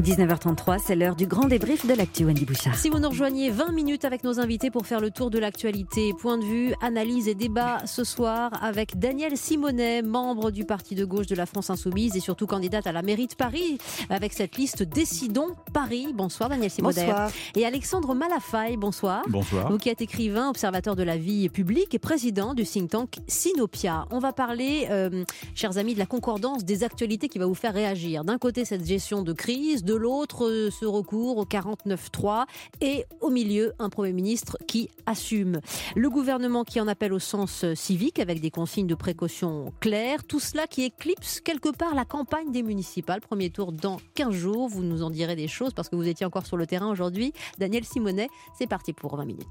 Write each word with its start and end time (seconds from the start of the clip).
19h33, 0.00 0.78
c'est 0.84 0.94
l'heure 0.94 1.16
du 1.16 1.26
grand 1.26 1.48
débrief 1.48 1.84
de 1.84 1.92
l'actu 1.92 2.24
Wendy 2.24 2.44
Bouchard. 2.44 2.76
Si 2.76 2.88
vous 2.88 3.00
nous 3.00 3.08
rejoignez 3.08 3.50
20 3.50 3.72
minutes 3.72 4.04
avec 4.04 4.22
nos 4.22 4.38
invités 4.38 4.70
pour 4.70 4.86
faire 4.86 5.00
le 5.00 5.10
tour 5.10 5.28
de 5.30 5.38
l'actualité, 5.38 6.12
point 6.12 6.38
de 6.38 6.44
vue, 6.44 6.72
analyse 6.80 7.26
et 7.26 7.34
débat 7.34 7.78
ce 7.84 8.04
soir 8.04 8.52
avec 8.62 8.98
Daniel 8.98 9.36
Simonet, 9.36 10.02
membre 10.02 10.52
du 10.52 10.64
parti 10.64 10.94
de 10.94 11.04
gauche 11.04 11.26
de 11.26 11.34
la 11.34 11.46
France 11.46 11.70
Insoumise 11.70 12.16
et 12.16 12.20
surtout 12.20 12.46
candidate 12.46 12.86
à 12.86 12.92
la 12.92 13.02
mairie 13.02 13.26
de 13.26 13.34
Paris 13.34 13.78
avec 14.08 14.34
cette 14.34 14.56
liste 14.56 14.84
Décidons 14.84 15.54
Paris. 15.72 16.08
Bonsoir 16.14 16.48
Daniel 16.48 16.70
Simonet. 16.70 17.04
Bonsoir. 17.04 17.30
Et 17.56 17.66
Alexandre 17.66 18.14
Malafaille, 18.14 18.76
bonsoir. 18.76 19.24
Bonsoir. 19.28 19.70
Vous 19.70 19.78
qui 19.78 19.88
êtes 19.88 20.00
écrivain, 20.00 20.48
observateur 20.48 20.94
de 20.94 21.02
la 21.02 21.16
vie 21.16 21.48
publique 21.48 21.92
et 21.94 21.98
président 21.98 22.54
du 22.54 22.64
think 22.64 22.90
tank 22.90 23.16
Sinopia. 23.26 24.06
On 24.10 24.20
va 24.20 24.32
parler, 24.32 24.86
euh, 24.90 25.24
chers 25.56 25.76
amis, 25.76 25.94
de 25.94 25.98
la 25.98 26.06
concordance 26.06 26.64
des 26.64 26.84
actualités 26.84 27.28
qui 27.28 27.40
va 27.40 27.46
vous 27.46 27.54
faire 27.54 27.74
réagir. 27.74 28.22
D'un 28.22 28.38
côté, 28.38 28.64
cette 28.64 28.86
gestion 28.86 29.22
de 29.22 29.32
crise, 29.32 29.84
de 29.88 29.94
l'autre, 29.94 30.46
euh, 30.46 30.70
ce 30.70 30.84
recours 30.84 31.38
au 31.38 31.44
49-3 31.46 32.44
et 32.82 33.06
au 33.22 33.30
milieu, 33.30 33.72
un 33.78 33.88
Premier 33.88 34.12
ministre 34.12 34.58
qui 34.66 34.90
assume. 35.06 35.60
Le 35.96 36.10
gouvernement 36.10 36.62
qui 36.64 36.78
en 36.78 36.88
appelle 36.88 37.14
au 37.14 37.18
sens 37.18 37.64
euh, 37.64 37.74
civique 37.74 38.18
avec 38.18 38.42
des 38.42 38.50
consignes 38.50 38.86
de 38.86 38.94
précaution 38.94 39.72
claires. 39.80 40.24
Tout 40.24 40.40
cela 40.40 40.66
qui 40.66 40.84
éclipse 40.84 41.40
quelque 41.40 41.70
part 41.70 41.94
la 41.94 42.04
campagne 42.04 42.52
des 42.52 42.62
municipales. 42.62 43.22
Premier 43.22 43.48
tour 43.48 43.72
dans 43.72 43.96
15 44.14 44.34
jours. 44.34 44.68
Vous 44.68 44.82
nous 44.82 45.02
en 45.02 45.08
direz 45.08 45.36
des 45.36 45.48
choses 45.48 45.72
parce 45.72 45.88
que 45.88 45.96
vous 45.96 46.06
étiez 46.06 46.26
encore 46.26 46.44
sur 46.44 46.58
le 46.58 46.66
terrain 46.66 46.90
aujourd'hui. 46.90 47.32
Daniel 47.56 47.84
Simonet, 47.84 48.28
c'est 48.58 48.66
parti 48.66 48.92
pour 48.92 49.16
20 49.16 49.24
minutes. 49.24 49.46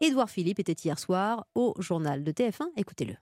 Édouard 0.00 0.30
Philippe 0.30 0.58
était 0.58 0.72
hier 0.72 0.98
soir 0.98 1.46
au 1.54 1.74
journal 1.78 2.24
de 2.24 2.32
TF1. 2.32 2.64
Écoutez-le. 2.76 3.14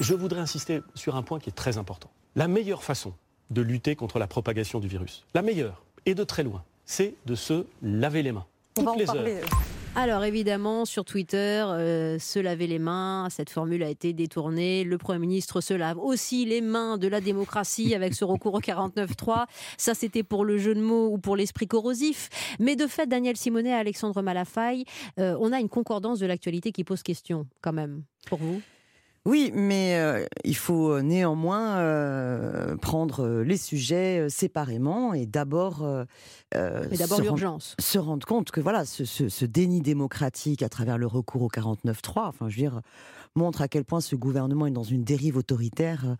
Je 0.00 0.14
voudrais 0.14 0.40
insister 0.40 0.82
sur 0.94 1.16
un 1.16 1.22
point 1.22 1.38
qui 1.40 1.48
est 1.48 1.54
très 1.54 1.78
important. 1.78 2.10
La 2.34 2.48
meilleure 2.48 2.82
façon 2.82 3.14
de 3.50 3.62
lutter 3.62 3.96
contre 3.96 4.18
la 4.18 4.26
propagation 4.26 4.80
du 4.80 4.88
virus, 4.88 5.24
la 5.34 5.42
meilleure, 5.42 5.84
et 6.04 6.14
de 6.14 6.24
très 6.24 6.42
loin, 6.42 6.64
c'est 6.84 7.14
de 7.26 7.34
se 7.34 7.64
laver 7.82 8.22
les 8.22 8.32
mains. 8.32 8.46
On 8.78 8.82
va 8.82 8.90
Toutes 8.92 8.94
en 8.94 8.98
les 8.98 9.06
parler. 9.06 9.34
heures. 9.36 9.48
Alors 9.94 10.24
évidemment, 10.24 10.84
sur 10.84 11.06
Twitter, 11.06 11.64
euh, 11.66 12.18
se 12.18 12.38
laver 12.38 12.66
les 12.66 12.78
mains, 12.78 13.28
cette 13.30 13.48
formule 13.48 13.82
a 13.82 13.88
été 13.88 14.12
détournée. 14.12 14.84
Le 14.84 14.98
Premier 14.98 15.20
ministre 15.20 15.62
se 15.62 15.72
lave 15.72 15.96
aussi 15.98 16.44
les 16.44 16.60
mains 16.60 16.98
de 16.98 17.08
la 17.08 17.22
démocratie 17.22 17.94
avec 17.94 18.12
ce 18.12 18.26
recours 18.26 18.52
au 18.52 18.60
49-3. 18.60 19.46
Ça, 19.78 19.94
c'était 19.94 20.22
pour 20.22 20.44
le 20.44 20.58
jeu 20.58 20.74
de 20.74 20.82
mots 20.82 21.08
ou 21.08 21.16
pour 21.16 21.34
l'esprit 21.34 21.66
corrosif. 21.66 22.28
Mais 22.60 22.76
de 22.76 22.86
fait, 22.86 23.06
Daniel 23.06 23.38
Simonet 23.38 23.70
et 23.70 23.72
Alexandre 23.72 24.20
Malafaille, 24.20 24.84
euh, 25.18 25.34
on 25.40 25.50
a 25.50 25.60
une 25.60 25.70
concordance 25.70 26.18
de 26.18 26.26
l'actualité 26.26 26.72
qui 26.72 26.84
pose 26.84 27.02
question 27.02 27.46
quand 27.62 27.72
même, 27.72 28.02
pour 28.26 28.38
vous? 28.38 28.60
Oui, 29.26 29.50
mais 29.54 29.96
euh, 29.98 30.24
il 30.44 30.56
faut 30.56 31.00
néanmoins 31.02 31.78
euh, 31.78 32.76
prendre 32.76 33.24
euh, 33.26 33.42
les 33.42 33.56
sujets 33.56 34.20
euh, 34.20 34.28
séparément 34.28 35.12
et 35.14 35.26
d'abord 35.26 35.82
euh, 35.82 36.04
euh, 36.54 36.86
d'abord 36.96 37.06
se 37.18 37.22
rendre- 37.22 37.22
l'urgence. 37.24 37.74
se 37.78 37.98
rendre 37.98 38.26
compte 38.26 38.50
que 38.52 38.60
voilà, 38.60 38.84
ce, 38.84 39.04
ce- 39.04 39.28
ce 39.28 39.44
déni 39.44 39.80
démocratique 39.80 40.62
à 40.62 40.68
travers 40.68 40.96
le 40.96 41.06
recours 41.08 41.42
au 41.42 41.48
49-3, 41.48 42.28
enfin, 42.28 42.48
je 42.48 42.56
veux 42.56 42.62
dire, 42.62 42.80
montre 43.34 43.62
à 43.62 43.68
quel 43.68 43.84
point 43.84 44.00
ce 44.00 44.14
gouvernement 44.16 44.66
est 44.66 44.70
dans 44.70 44.82
une 44.84 45.02
dérive 45.04 45.36
autoritaire 45.36 46.04
euh, 46.06 46.14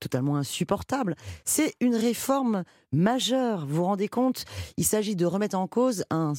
totalement 0.00 0.36
insupportable. 0.36 1.14
C'est 1.44 1.74
une 1.80 1.94
réforme 1.94 2.64
majeure. 2.92 3.66
Vous 3.66 3.76
vous 3.76 3.84
rendez 3.84 4.08
compte 4.08 4.44
Il 4.76 4.84
s'agit 4.84 5.14
de 5.16 5.26
remettre 5.26 5.56
en 5.58 5.66
cause 5.68 6.04
un 6.10 6.32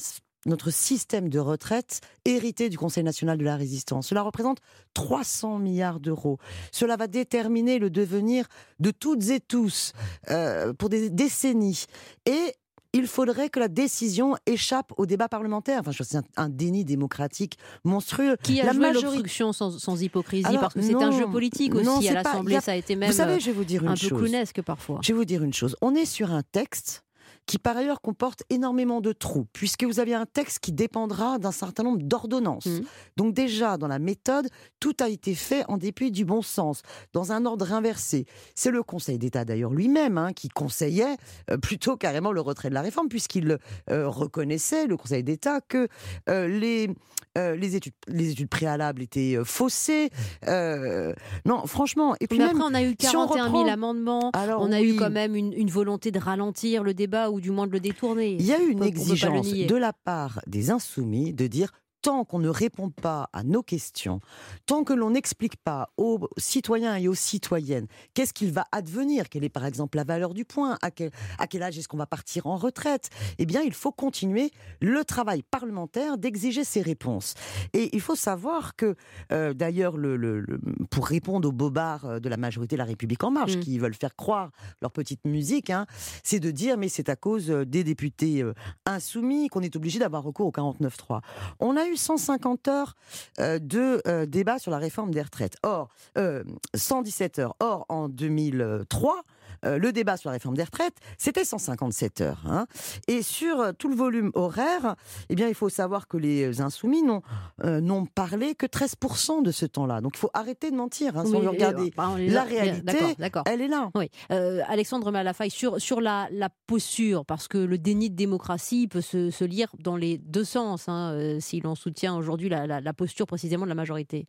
notre 0.46 0.70
système 0.70 1.28
de 1.28 1.38
retraite 1.38 2.00
hérité 2.24 2.68
du 2.68 2.78
Conseil 2.78 3.04
national 3.04 3.38
de 3.38 3.44
la 3.44 3.56
résistance. 3.56 4.08
Cela 4.08 4.22
représente 4.22 4.58
300 4.94 5.58
milliards 5.58 6.00
d'euros. 6.00 6.38
Cela 6.72 6.96
va 6.96 7.06
déterminer 7.06 7.78
le 7.78 7.90
devenir 7.90 8.46
de 8.80 8.90
toutes 8.90 9.28
et 9.30 9.40
tous 9.40 9.92
euh, 10.30 10.72
pour 10.72 10.88
des 10.88 11.10
décennies. 11.10 11.84
Et 12.26 12.54
il 12.96 13.08
faudrait 13.08 13.48
que 13.48 13.58
la 13.58 13.66
décision 13.66 14.36
échappe 14.46 14.92
au 14.98 15.04
débat 15.06 15.28
parlementaire. 15.28 15.80
Enfin, 15.80 15.90
c'est 16.04 16.16
un, 16.16 16.22
un 16.36 16.48
déni 16.48 16.84
démocratique 16.84 17.58
monstrueux. 17.82 18.36
Qui 18.42 18.60
a 18.60 18.66
La 18.66 18.72
joué 18.72 18.80
majorité- 18.82 19.06
l'obstruction 19.06 19.52
sans, 19.52 19.78
sans 19.80 20.00
hypocrisie 20.00 20.46
Alors, 20.46 20.60
Parce 20.60 20.74
que 20.74 20.82
c'est 20.82 20.94
un 20.94 21.10
non, 21.10 21.18
jeu 21.18 21.26
politique 21.26 21.74
non, 21.74 21.96
aussi. 21.98 22.04
c'est 22.06 22.10
à 22.16 22.22
l'Assemblée, 22.22 22.54
a- 22.54 22.60
ça 22.60 22.70
a 22.72 22.76
été 22.76 22.94
même 22.94 23.10
Vous 23.10 23.16
savez, 23.16 23.40
je 23.40 23.46
vais 23.46 23.52
vous 23.52 23.64
dire 23.64 23.82
une 23.82 23.88
un 23.88 23.94
peu 23.94 23.98
chose. 24.08 24.18
clownesque 24.20 24.62
parfois. 24.62 25.00
Je 25.02 25.12
vais 25.12 25.18
vous 25.18 25.24
dire 25.24 25.42
une 25.42 25.52
chose. 25.52 25.74
On 25.82 25.94
est 25.96 26.04
sur 26.04 26.30
un 26.32 26.42
texte 26.52 27.03
qui 27.46 27.58
par 27.58 27.76
ailleurs 27.76 28.00
comporte 28.00 28.42
énormément 28.50 29.00
de 29.00 29.12
trous, 29.12 29.46
puisque 29.52 29.84
vous 29.84 30.00
avez 30.00 30.14
un 30.14 30.26
texte 30.26 30.60
qui 30.60 30.72
dépendra 30.72 31.38
d'un 31.38 31.52
certain 31.52 31.82
nombre 31.82 32.02
d'ordonnances. 32.02 32.66
Mhm. 32.66 32.84
Donc 33.16 33.34
déjà, 33.34 33.76
dans 33.76 33.88
la 33.88 33.98
méthode, 33.98 34.48
tout 34.80 34.94
a 35.00 35.08
été 35.08 35.34
fait 35.34 35.64
en 35.68 35.76
dépit 35.76 36.10
du 36.10 36.24
bon 36.24 36.42
sens, 36.42 36.82
dans 37.12 37.32
un 37.32 37.44
ordre 37.46 37.72
inversé. 37.72 38.26
C'est 38.54 38.70
le 38.70 38.82
Conseil 38.82 39.18
d'État 39.18 39.44
d'ailleurs 39.44 39.72
lui-même 39.72 40.18
hein, 40.18 40.32
qui 40.32 40.48
conseillait 40.48 41.16
euh, 41.50 41.58
plutôt 41.58 41.96
carrément 41.96 42.32
le 42.32 42.40
retrait 42.40 42.68
de 42.70 42.74
la 42.74 42.82
réforme, 42.82 43.08
puisqu'il 43.08 43.58
euh, 43.90 44.08
reconnaissait, 44.08 44.86
le 44.86 44.96
Conseil 44.96 45.22
d'État, 45.22 45.60
que 45.60 45.88
euh, 46.28 46.48
les, 46.48 46.88
les, 47.36 47.76
études, 47.76 47.94
les 48.06 48.30
études 48.30 48.48
préalables 48.48 49.02
étaient 49.02 49.36
faussées. 49.44 50.10
Euh, 50.46 51.12
non, 51.44 51.66
franchement. 51.66 52.14
Et 52.20 52.26
puis 52.28 52.38
Mais 52.38 52.46
même, 52.46 52.56
après, 52.60 52.70
on 52.70 52.74
a 52.74 52.82
eu 52.82 52.94
si 52.98 53.08
on 53.16 53.26
41 53.26 53.44
000 53.44 53.56
reprend- 53.58 53.72
amendements. 53.72 54.30
Alors, 54.34 54.62
on 54.62 54.70
a 54.72 54.80
oui. 54.80 54.90
eu 54.94 54.96
quand 54.96 55.10
même 55.10 55.34
une, 55.34 55.52
une 55.52 55.70
volonté 55.70 56.10
de 56.10 56.18
ralentir 56.18 56.82
le 56.84 56.94
débat 56.94 57.30
ou 57.34 57.40
du 57.40 57.50
moins 57.50 57.66
de 57.66 57.72
le 57.72 57.80
détourner. 57.80 58.32
Il 58.32 58.46
y 58.46 58.52
a 58.52 58.58
une 58.58 58.80
on 58.82 58.86
exigence 58.86 59.52
de 59.52 59.76
la 59.76 59.92
part 59.92 60.40
des 60.46 60.70
insoumis 60.70 61.32
de 61.32 61.46
dire 61.46 61.72
tant 62.04 62.22
qu'on 62.26 62.38
ne 62.38 62.50
répond 62.50 62.90
pas 62.90 63.30
à 63.32 63.42
nos 63.42 63.62
questions, 63.62 64.20
tant 64.66 64.84
que 64.84 64.92
l'on 64.92 65.08
n'explique 65.10 65.56
pas 65.56 65.88
aux 65.96 66.28
citoyens 66.36 66.96
et 66.96 67.08
aux 67.08 67.14
citoyennes 67.14 67.86
qu'est-ce 68.12 68.34
qu'il 68.34 68.52
va 68.52 68.66
advenir, 68.72 69.30
quelle 69.30 69.42
est 69.42 69.48
par 69.48 69.64
exemple 69.64 69.96
la 69.96 70.04
valeur 70.04 70.34
du 70.34 70.44
point, 70.44 70.76
à 70.82 70.90
quel, 70.90 71.10
à 71.38 71.46
quel 71.46 71.62
âge 71.62 71.78
est-ce 71.78 71.88
qu'on 71.88 71.96
va 71.96 72.04
partir 72.06 72.46
en 72.46 72.56
retraite, 72.56 73.08
eh 73.38 73.46
bien 73.46 73.62
il 73.62 73.72
faut 73.72 73.90
continuer 73.90 74.50
le 74.82 75.02
travail 75.02 75.42
parlementaire 75.42 76.18
d'exiger 76.18 76.62
ces 76.62 76.82
réponses. 76.82 77.32
Et 77.72 77.88
il 77.96 78.02
faut 78.02 78.16
savoir 78.16 78.76
que, 78.76 78.96
euh, 79.32 79.54
d'ailleurs, 79.54 79.96
le, 79.96 80.16
le- 80.18 80.40
le- 80.40 80.60
pour 80.90 81.06
répondre 81.06 81.48
aux 81.48 81.52
bobards 81.52 82.04
euh, 82.04 82.20
de 82.20 82.28
la 82.28 82.36
majorité 82.36 82.76
de 82.76 82.80
la 82.80 82.84
République 82.84 83.24
en 83.24 83.30
marche, 83.30 83.56
Mm. 83.56 83.60
qui 83.60 83.78
veulent 83.78 83.94
faire 83.94 84.14
croire 84.14 84.50
leur 84.82 84.92
petite 84.92 85.24
musique, 85.24 85.70
hein, 85.70 85.86
c'est 86.22 86.38
de 86.40 86.50
dire 86.50 86.76
mais 86.76 86.88
c'est 86.90 87.08
à 87.08 87.16
cause 87.16 87.50
euh, 87.50 87.64
des 87.64 87.82
députés 87.82 88.44
insoumis 88.84 89.48
qu'on 89.48 89.60
est 89.62 89.74
obligé 89.76 89.98
d'avoir 89.98 90.22
recours 90.22 90.46
au 90.48 90.50
49-3. 90.52 91.20
On 91.60 91.76
a 91.76 91.86
eu 91.86 91.93
150 91.96 92.68
heures 92.68 92.96
euh, 93.40 93.58
de 93.58 94.02
euh, 94.06 94.26
débat 94.26 94.58
sur 94.58 94.70
la 94.70 94.78
réforme 94.78 95.12
des 95.12 95.22
retraites. 95.22 95.56
Or, 95.62 95.88
euh, 96.18 96.44
117 96.74 97.38
heures. 97.38 97.56
Or, 97.60 97.86
en 97.88 98.08
2003, 98.08 99.22
euh, 99.64 99.78
le 99.78 99.92
débat 99.92 100.16
sur 100.16 100.28
la 100.30 100.34
réforme 100.34 100.56
des 100.56 100.64
retraites, 100.64 100.96
c'était 101.18 101.44
157 101.44 102.20
heures. 102.20 102.42
hein. 102.46 102.66
Et 103.08 103.22
sur 103.22 103.60
euh, 103.60 103.72
tout 103.72 103.88
le 103.88 103.96
volume 103.96 104.30
horaire, 104.34 104.96
eh 105.28 105.34
bien, 105.34 105.48
il 105.48 105.54
faut 105.54 105.68
savoir 105.68 106.08
que 106.08 106.16
les 106.16 106.60
insoumis 106.60 107.02
n'ont 107.02 107.22
euh, 107.64 108.04
parlé 108.14 108.54
que 108.54 108.66
13% 108.66 109.42
de 109.42 109.50
ce 109.50 109.66
temps-là. 109.66 110.00
Donc, 110.00 110.12
il 110.16 110.18
faut 110.18 110.30
arrêter 110.34 110.70
de 110.70 110.76
mentir. 110.76 111.16
hein. 111.18 111.24
Si 111.24 111.30
Oui, 111.32 111.36
on 111.36 111.40
veut 111.40 111.46
et, 111.46 111.48
regarder, 111.48 111.82
euh, 111.86 111.90
bah, 111.96 112.14
la 112.18 112.42
réalité, 112.44 112.98
elle 113.46 113.60
est 113.60 113.68
là. 113.68 113.90
Oui. 113.94 114.10
Euh, 114.30 114.60
Alexandre 114.68 115.10
Malafaille, 115.10 115.50
sur, 115.50 115.80
sur 115.80 116.00
la, 116.00 116.28
la 116.30 116.48
posture, 116.66 117.24
parce 117.24 117.48
que 117.48 117.58
le 117.58 117.78
déni 117.78 118.10
de 118.10 118.16
démocratie 118.16 118.88
peut 118.88 119.00
se, 119.00 119.30
se 119.30 119.44
lire 119.44 119.68
dans 119.78 119.96
les 119.96 120.18
deux 120.18 120.44
sens, 120.44 120.88
hein, 120.88 121.12
euh, 121.14 121.38
si 121.40 121.60
l'on 121.60 121.74
soutient 121.74 122.16
aujourd'hui 122.16 122.48
la, 122.48 122.66
la- 122.66 122.80
la 122.80 122.92
posture 122.92 123.26
précisément 123.26 123.64
de 123.64 123.68
la 123.68 123.74
majorité. 123.74 124.26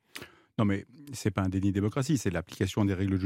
Non, 0.57 0.65
mais 0.65 0.85
c'est 1.11 1.31
pas 1.31 1.41
un 1.41 1.49
déni 1.49 1.69
de 1.69 1.73
démocratie, 1.73 2.17
c'est 2.17 2.29
l'application 2.29 2.85
des 2.85 2.93
règles 2.93 3.19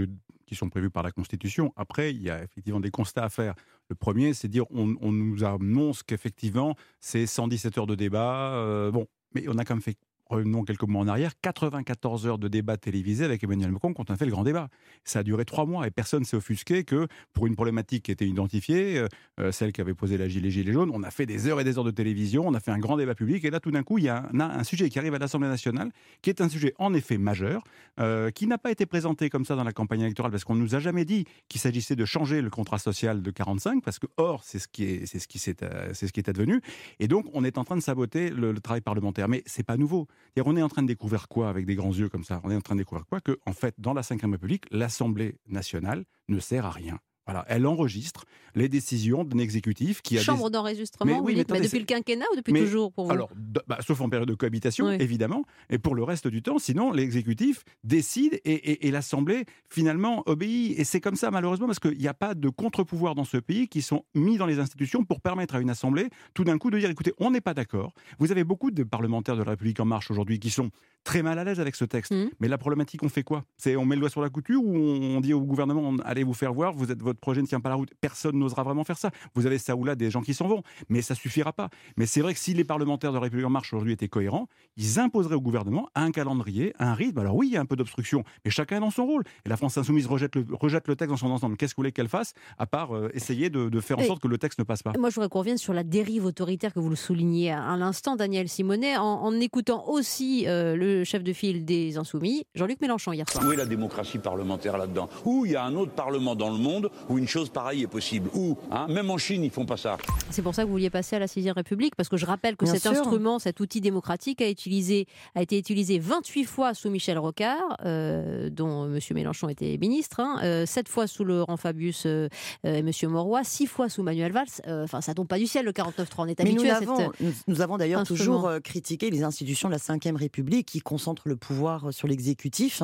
qui 0.48 0.56
sont 0.56 0.70
prévues 0.70 0.90
par 0.90 1.04
la 1.04 1.12
Constitution. 1.12 1.72
Après, 1.76 2.12
il 2.12 2.22
y 2.22 2.30
a 2.32 2.44
effectivement 2.44 2.80
des 2.80 2.90
constats 2.90 3.24
à 3.26 3.30
faire. 3.30 3.54
Le 3.90 3.96
premier, 3.96 4.34
c'est 4.34 4.48
dire 4.48 4.66
on, 4.72 4.96
on 5.02 5.12
nous 5.12 5.44
annonce 5.44 6.02
qu'effectivement, 6.02 6.76
c'est 7.00 7.28
117 7.28 7.78
heures 7.78 7.88
de 7.88 7.96
débat. 7.96 8.54
euh, 8.56 8.90
bon, 8.92 9.08
mais 9.36 9.46
on 9.48 9.58
a 9.60 9.66
quand 9.66 9.76
même 9.76 9.82
fait. 9.84 9.96
Revenons 10.30 10.64
quelques 10.64 10.84
mois 10.84 11.02
en 11.02 11.08
arrière, 11.08 11.32
94 11.42 12.28
heures 12.28 12.38
de 12.38 12.48
débat 12.48 12.78
télévisé 12.78 13.26
avec 13.26 13.44
Emmanuel 13.44 13.72
Macron 13.72 13.94
quand 13.94 14.12
on 14.12 14.14
a 14.14 14.16
fait 14.16 14.26
le 14.26 14.32
grand 14.32 14.44
débat. 14.44 14.70
Ça 15.04 15.20
a 15.20 15.24
duré 15.24 15.44
trois 15.44 15.66
mois 15.66 15.88
et 15.88 15.92
personne 15.92 16.24
s'est 16.24 16.38
offusqué 16.38 16.84
que 16.84 17.08
pour 17.34 17.48
une 17.48 17.56
problématique 17.56 18.04
qui 18.04 18.12
était 18.12 18.28
identifiée, 18.28 19.00
euh, 19.00 19.08
euh, 19.40 19.52
celle 19.52 19.72
qui 19.72 19.82
avait 19.82 19.96
posé 19.96 20.20
la 20.20 20.28
gilet, 20.28 20.44
les 20.46 20.52
gilets 20.52 20.72
jaunes, 20.72 20.92
on 20.94 21.02
a 21.02 21.10
fait 21.10 21.26
des 21.26 21.48
heures 21.48 21.60
et 21.60 21.64
des 21.64 21.80
heures 21.80 21.84
de 21.84 21.90
télévision, 21.90 22.48
on 22.48 22.54
a 22.54 22.60
fait 22.60 22.70
un 22.70 22.78
grand 22.78 22.98
débat 22.98 23.16
public 23.16 23.44
et 23.44 23.50
là 23.50 23.60
tout 23.60 23.72
d'un 23.72 23.82
coup 23.82 23.98
il 23.98 24.04
y 24.04 24.10
a 24.10 24.30
un, 24.32 24.64
sujet 24.64 24.90
qui 24.90 25.00
arrive 25.00 25.16
à 25.16 25.18
l'Assemblée 25.18 25.48
nationale 25.48 25.90
qui 26.22 26.30
est 26.30 26.42
un 26.42 26.50
sujet 26.50 26.76
en 26.78 26.94
effet 26.94 27.18
majeur, 27.18 27.64
euh, 28.00 28.30
qui 28.30 28.46
n'a 28.46 28.60
pas 28.60 28.70
été 28.70 28.86
présenté 28.86 29.32
comme 29.32 29.46
ça 29.46 29.56
dans 29.56 29.64
la 29.64 29.74
campagne 29.74 30.02
électorale 30.02 30.32
parce 30.32 30.44
qu'on 30.44 30.56
ne 30.56 30.62
nous 30.62 30.76
a 30.76 30.80
jamais 30.80 31.06
dit 31.06 31.26
qu'il 31.48 31.60
s'agissait 31.60 31.96
de 31.96 32.06
changer 32.06 32.44
le 32.44 32.52
contrat 32.52 32.78
social 32.78 33.24
de 33.24 33.32
45 33.32 33.84
parce 33.84 33.98
que 33.98 34.06
or 34.18 34.44
c'est 34.44 34.60
ce 34.60 34.68
qui 34.68 34.84
est 34.84 35.08
c'est 35.08 35.18
ce 35.18 35.28
qui 35.28 35.40
c'est 35.40 35.56
ce 35.96 36.12
qui 36.12 36.20
est 36.20 36.30
advenu 36.30 36.62
et 37.00 37.08
donc 37.08 37.26
on 37.34 37.44
est 37.44 37.58
en 37.58 37.64
train 37.64 37.76
de 37.76 37.82
saboter 37.82 38.30
le, 38.30 38.52
le 38.52 38.60
travail 38.60 38.82
parlementaire 38.82 39.28
mais 39.28 39.42
c'est 39.48 39.64
pas 39.64 39.76
nouveau 39.76 40.08
On 40.46 40.56
est 40.56 40.62
en 40.62 40.70
train 40.70 40.84
de 40.84 40.88
découvrir 40.88 41.28
quoi 41.28 41.50
avec 41.50 41.66
des 41.66 41.76
grands 41.76 41.94
yeux 41.94 42.10
comme 42.10 42.24
ça? 42.24 42.40
On 42.44 42.52
est 42.52 42.56
en 42.56 42.62
train 42.62 42.76
de 42.76 42.80
découvrir 42.80 43.06
quoi? 43.06 43.20
Que 43.20 43.38
en 43.46 43.54
fait 43.54 43.76
dans 43.78 43.94
la 43.94 44.02
Ve 44.02 44.32
République 44.32 44.66
l'Assemblée 44.72 45.38
nationale 45.48 46.06
ne 46.30 46.40
sert 46.40 46.66
à 46.66 46.72
rien 46.72 47.00
Voilà, 47.32 47.46
elle 47.48 47.66
enregistre 47.68 48.26
les 48.56 48.70
décisions 48.70 49.24
d'un 49.24 49.38
exécutif 49.38 50.02
qui 50.02 50.18
a 50.18 50.22
chambre 50.22 50.50
d'enregistrement. 50.50 51.22
Oui, 51.22 51.36
mais, 51.36 51.44
depuis 51.44 51.80
le 51.80 51.86
quinquennat 51.86 52.26
ou 52.34 52.36
depuis 52.36 52.54
toujours 52.54 52.92
pour 52.92 53.06
vous 53.06 53.12
Alors, 53.12 53.30
bah, 53.68 53.78
sauf 53.82 54.02
en 54.02 54.10
période 54.10 54.28
de 54.28 54.34
cohabitation, 54.34 54.90
évidemment, 54.90 55.44
et 55.70 55.78
pour 55.78 55.96
le 55.96 56.04
reste 56.04 56.28
du 56.28 56.42
temps, 56.42 56.60
sinon 56.60 56.92
l'exécutif 56.92 57.64
décide 57.84 58.40
et, 58.46 58.90
l'Assemblée 58.92 59.46
finalement 59.70 60.24
obéit. 60.26 60.80
Et 60.80 60.84
c'est 60.84 61.00
comme 61.00 61.16
ça 61.16 61.30
malheureusement 61.30 61.68
parce 61.68 61.80
qu'il 61.80 61.98
n'y 61.98 62.08
a 62.08 62.14
pas 62.14 62.34
de 62.34 62.50
contre-pouvoir 62.50 63.14
dans 63.14 63.24
ce 63.24 63.38
pays 63.38 63.68
qui 63.68 63.84
sont 63.84 64.04
mis 64.16 64.38
dans 64.38 64.48
les 64.48 64.60
institutions 64.60 65.04
pour 65.04 65.22
permettre 65.22 65.56
à 65.56 65.60
une 65.60 65.70
Assemblée 65.70 66.10
tout 66.34 66.44
d'un 66.44 66.58
coup 66.58 66.72
de 66.72 66.80
dire 66.80 66.90
écoutez, 66.90 67.14
on 67.20 67.30
n'est 67.30 67.42
pas 67.42 67.54
d'accord. 67.54 67.94
Vous 68.18 68.32
avez 68.32 68.44
beaucoup 68.44 68.72
de 68.72 68.84
parlementaires 68.84 69.36
de 69.36 69.44
la 69.44 69.52
République 69.52 69.80
en 69.80 69.86
marche 69.86 70.10
aujourd'hui 70.10 70.40
qui 70.40 70.50
sont 70.50 70.72
très 71.04 71.22
mal 71.22 71.40
à 71.40 71.44
l'aise 71.44 71.60
avec 71.60 71.76
ce 71.76 71.86
texte. 71.86 72.12
Mmh. 72.12 72.30
Mais 72.40 72.48
la 72.48 72.58
problématique, 72.58 73.04
on 73.04 73.10
fait 73.10 73.24
quoi? 73.24 73.46
C'est 73.58 73.76
on 73.76 73.86
met 73.86 73.96
le 73.96 74.02
doigt 74.02 74.10
sur 74.10 74.22
la 74.22 74.30
couture 74.30 74.64
ou 74.64 74.76
on 74.76 75.22
dit 75.22 75.34
au 75.34 75.42
gouvernement 75.42 75.96
allez 76.04 76.24
vous 76.24 76.34
faire 76.34 76.54
voir, 76.54 76.74
vous 76.74 76.92
êtes 76.92 77.02
votre 77.02 77.19
projet 77.20 77.42
ne 77.42 77.48
tient 77.48 77.60
pas 77.60 77.70
la 77.70 77.76
route. 77.76 77.90
Personne 78.02 78.38
n'osera 78.38 78.64
vraiment 78.64 78.84
faire 78.84 78.98
ça. 78.98 79.12
Vous 79.36 79.46
avez 79.46 79.58
ça 79.58 79.76
ou 79.76 79.84
là 79.84 79.96
des 79.96 80.10
gens 80.10 80.22
qui 80.22 80.34
s'en 80.34 80.48
vont, 80.48 80.64
mais 80.90 81.02
ça 81.02 81.16
suffira 81.16 81.54
pas. 81.54 81.70
Mais 81.98 82.06
c'est 82.06 82.22
vrai 82.22 82.34
que 82.34 82.40
si 82.40 82.54
les 82.54 82.64
parlementaires 82.64 83.12
de 83.12 83.18
la 83.18 83.22
République 83.22 83.46
en 83.46 83.50
marche 83.50 83.74
aujourd'hui 83.74 83.94
étaient 83.94 84.08
cohérents, 84.08 84.48
ils 84.78 85.00
imposeraient 85.00 85.36
au 85.36 85.42
gouvernement 85.42 85.90
un 85.96 86.12
calendrier, 86.12 86.74
un 86.80 86.94
rythme. 86.94 87.20
Alors 87.20 87.36
oui, 87.36 87.48
il 87.48 87.54
y 87.54 87.58
a 87.58 87.62
un 87.62 87.66
peu 87.66 87.76
d'obstruction, 87.76 88.24
mais 88.46 88.52
chacun 88.52 88.80
dans 88.80 88.92
son 88.92 89.06
rôle. 89.06 89.24
Et 89.46 89.50
la 89.50 89.58
France 89.58 89.78
insoumise 89.78 90.08
rejette 90.08 90.36
le, 90.36 90.46
rejette 90.52 90.88
le 90.88 90.96
texte 90.96 91.12
dans 91.12 91.18
son 91.18 91.32
ensemble. 91.32 91.58
Qu'est-ce 91.58 91.74
que 91.74 91.78
vous 91.78 91.84
voulez 91.84 91.92
qu'elle 91.92 92.10
fasse 92.10 92.34
à 92.58 92.66
part 92.66 92.96
euh, 92.96 93.10
essayer 93.14 93.50
de, 93.50 93.80
faire 93.80 94.00
en 94.00 94.04
sorte 94.04 94.22
que 94.22 94.28
le 94.28 94.38
texte 94.38 94.60
ne 94.60 94.64
passe 94.64 94.84
pas? 94.84 94.94
Moi, 94.98 95.10
je 95.10 95.16
voudrais 95.16 95.30
qu'on 95.30 95.40
revienne 95.40 95.58
sur 95.58 95.74
la 95.74 95.84
dérive 95.84 96.26
autoritaire 96.26 96.74
que 96.74 96.80
vous 96.80 96.90
le 96.90 96.96
soulignez 96.96 97.52
à, 97.52 97.78
l'instant, 97.78 98.16
Daniel 98.16 98.50
Simonet, 98.50 98.98
en, 98.98 99.40
écoutant 99.40 99.88
aussi 99.88 100.48
euh, 100.48 100.76
le 100.76 101.04
chef 101.04 101.24
de 101.24 101.34
file 101.34 101.66
des 101.66 101.98
Insoumis, 101.98 102.44
Jean-Luc 102.56 102.82
Mélenchon, 102.82 103.14
hier 103.14 103.30
soir. 103.30 103.46
Où 103.46 103.52
est 103.52 103.56
la 103.56 103.66
démocratie 103.66 104.20
parlementaire 104.20 104.78
là-dedans? 104.78 105.10
Où 105.26 105.46
il 105.46 105.54
y 105.54 105.56
a 105.56 105.64
un 105.64 105.76
autre 105.76 105.92
parlement 105.92 106.36
dans 106.36 106.50
le 106.50 106.58
monde 106.58 106.90
où 107.10 107.18
une 107.18 107.28
chose 107.28 107.50
pareille 107.50 107.84
est 107.84 107.88
possible 107.88 108.30
Où 108.34 108.56
hein 108.72 108.88
Même 108.88 109.10
en 109.10 109.18
Chine, 109.18 109.44
ils 109.44 109.50
font 109.50 109.66
pas 109.66 109.78
ça. 109.78 109.98
C'est 110.30 110.42
pour 110.42 110.54
ça 110.54 110.62
que 110.62 110.68
vous 110.68 110.74
vouliez 110.74 110.92
passer 110.92 111.16
à 111.16 111.20
la 111.20 111.28
6 111.28 111.50
République, 111.52 111.96
parce 111.96 112.08
que 112.08 112.18
je 112.18 112.26
rappelle 112.26 112.56
que 112.56 112.66
cet 112.66 112.86
instrument, 112.86 113.40
cet 113.40 113.60
outil 113.60 113.82
démocratique 113.82 114.42
a, 114.42 114.50
utilisé, 114.50 115.08
a 115.36 115.42
été 115.42 115.58
utilisé 115.58 115.98
28 116.00 116.44
fois 116.46 116.74
sous 116.74 116.90
Michel 116.90 117.18
Rocard, 117.18 117.78
euh, 117.84 118.50
dont 118.50 118.86
M. 118.86 119.00
Mélenchon 119.12 119.50
était 119.50 119.78
ministre, 119.78 120.20
hein, 120.20 120.66
7 120.66 120.88
euh, 120.88 120.90
fois 120.90 121.08
sous 121.08 121.24
Laurent 121.24 121.58
Fabius 121.58 122.04
euh, 122.06 122.30
et 122.64 122.80
M. 122.80 122.92
Moroy, 123.04 123.44
6 123.44 123.66
fois 123.66 123.90
sous 123.90 124.04
Manuel 124.04 124.32
Valls. 124.32 124.48
Enfin, 124.68 125.02
ça 125.02 125.14
tombe 125.14 125.28
pas 125.28 125.40
du 125.40 125.48
ciel, 125.48 125.66
le 125.66 125.72
49-3. 125.72 126.06
On 126.20 126.28
est 126.28 126.40
habitué 126.40 126.68
nous 126.68 126.72
à 126.72 126.80
cette, 126.80 126.90
nous, 127.22 127.34
nous, 127.48 127.62
avons 127.62 127.78
d'ailleurs 127.78 128.04
toujours 128.04 128.52
critiqué 128.64 129.10
les 129.10 129.24
institutions 129.24 129.68
de 129.68 129.74
la 129.74 129.80
5 129.80 130.04
République 130.16 130.68
qui 130.68 130.82
concentrent 130.82 131.28
le 131.28 131.36
pouvoir 131.36 131.92
sur 131.92 132.08
l'exécutif. 132.08 132.84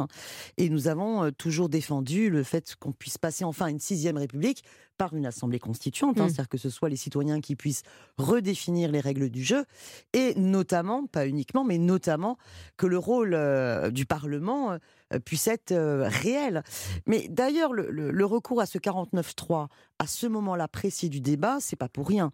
Et 0.58 0.70
nous 0.70 0.88
avons 0.88 1.32
toujours 1.32 1.70
défendu 1.70 2.30
le 2.30 2.44
fait 2.44 2.76
qu'on 2.80 2.92
puisse 2.92 3.18
passer 3.18 3.44
enfin 3.44 3.66
à 3.66 3.70
une 3.70 3.80
6 3.80 4.08
République 4.20 4.64
par 4.98 5.14
une 5.16 5.26
assemblée 5.26 5.60
constituante, 5.60 6.20
hein, 6.20 6.26
mmh. 6.26 6.30
c'est-à-dire 6.30 6.50
que 6.50 6.58
ce 6.58 6.70
soit 6.70 6.90
les 6.90 6.96
citoyens 6.96 7.42
qui 7.42 7.56
puissent 7.56 7.84
redéfinir 8.18 8.92
les 8.92 9.00
règles 9.00 9.30
du 9.30 9.44
jeu, 9.44 9.66
et 10.14 10.34
notamment, 10.36 11.06
pas 11.06 11.28
uniquement, 11.28 11.64
mais 11.64 11.78
notamment 11.78 12.38
que 12.78 12.88
le 12.88 12.98
rôle 12.98 13.34
euh, 13.34 13.92
du 13.92 14.06
Parlement 14.06 14.78
euh, 15.14 15.20
puisse 15.20 15.48
être 15.48 15.72
euh, 15.72 16.08
réel. 16.08 16.64
Mais 17.06 17.28
d'ailleurs, 17.28 17.74
le, 17.74 17.90
le, 17.90 18.26
recours 18.26 18.62
à 18.62 18.66
ce 18.66 18.78
49-3, 18.78 19.68
à 20.00 20.08
ce 20.08 20.28
moment-là 20.28 20.68
précis 20.68 21.10
du 21.10 21.22
débat, 21.22 21.58
c'est 21.60 21.76
pas 21.76 21.90
pour 21.90 22.08
rien 22.08 22.32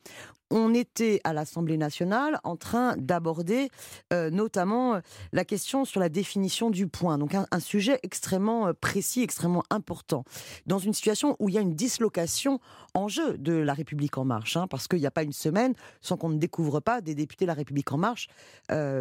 on 0.52 0.74
était 0.74 1.22
à 1.24 1.34
l'Assemblée 1.34 1.78
nationale 1.78 2.40
en 2.44 2.56
train 2.56 2.96
d'aborder 2.98 3.70
euh, 4.14 4.30
notamment 4.30 4.96
euh, 4.96 5.00
la 5.32 5.46
question 5.46 5.86
sur 5.86 6.00
la 6.00 6.10
définition 6.10 6.70
du 6.70 6.88
point. 6.88 7.18
Donc 7.18 7.34
un, 7.34 7.60
sujet 7.60 8.00
extrêmement 8.04 8.68
euh, 8.68 8.74
précis, 8.74 9.22
extrêmement 9.22 9.64
important. 9.70 10.24
Dans 10.66 10.78
une 10.78 10.94
situation 10.94 11.36
où 11.40 11.50
il 11.50 11.56
y 11.56 11.58
a 11.58 11.62
une 11.62 11.74
dislocation 11.74 12.60
en 12.94 13.08
jeu 13.08 13.38
de 13.38 13.54
la 13.54 13.74
République 13.74 14.18
en 14.18 14.26
marche, 14.26 14.58
hein, 14.58 14.68
parce 14.68 14.88
qu'il 14.88 15.00
n'y 15.00 15.06
a 15.06 15.12
pas 15.12 15.24
une 15.24 15.32
semaine 15.32 15.74
sans 16.02 16.18
qu'on 16.18 16.30
ne 16.30 16.38
découvre 16.38 16.82
pas 16.82 17.00
des 17.02 17.16
députés 17.16 17.46
de 17.46 17.48
la 17.48 17.54
République 17.54 17.92
en 17.92 17.98
marche 17.98 18.28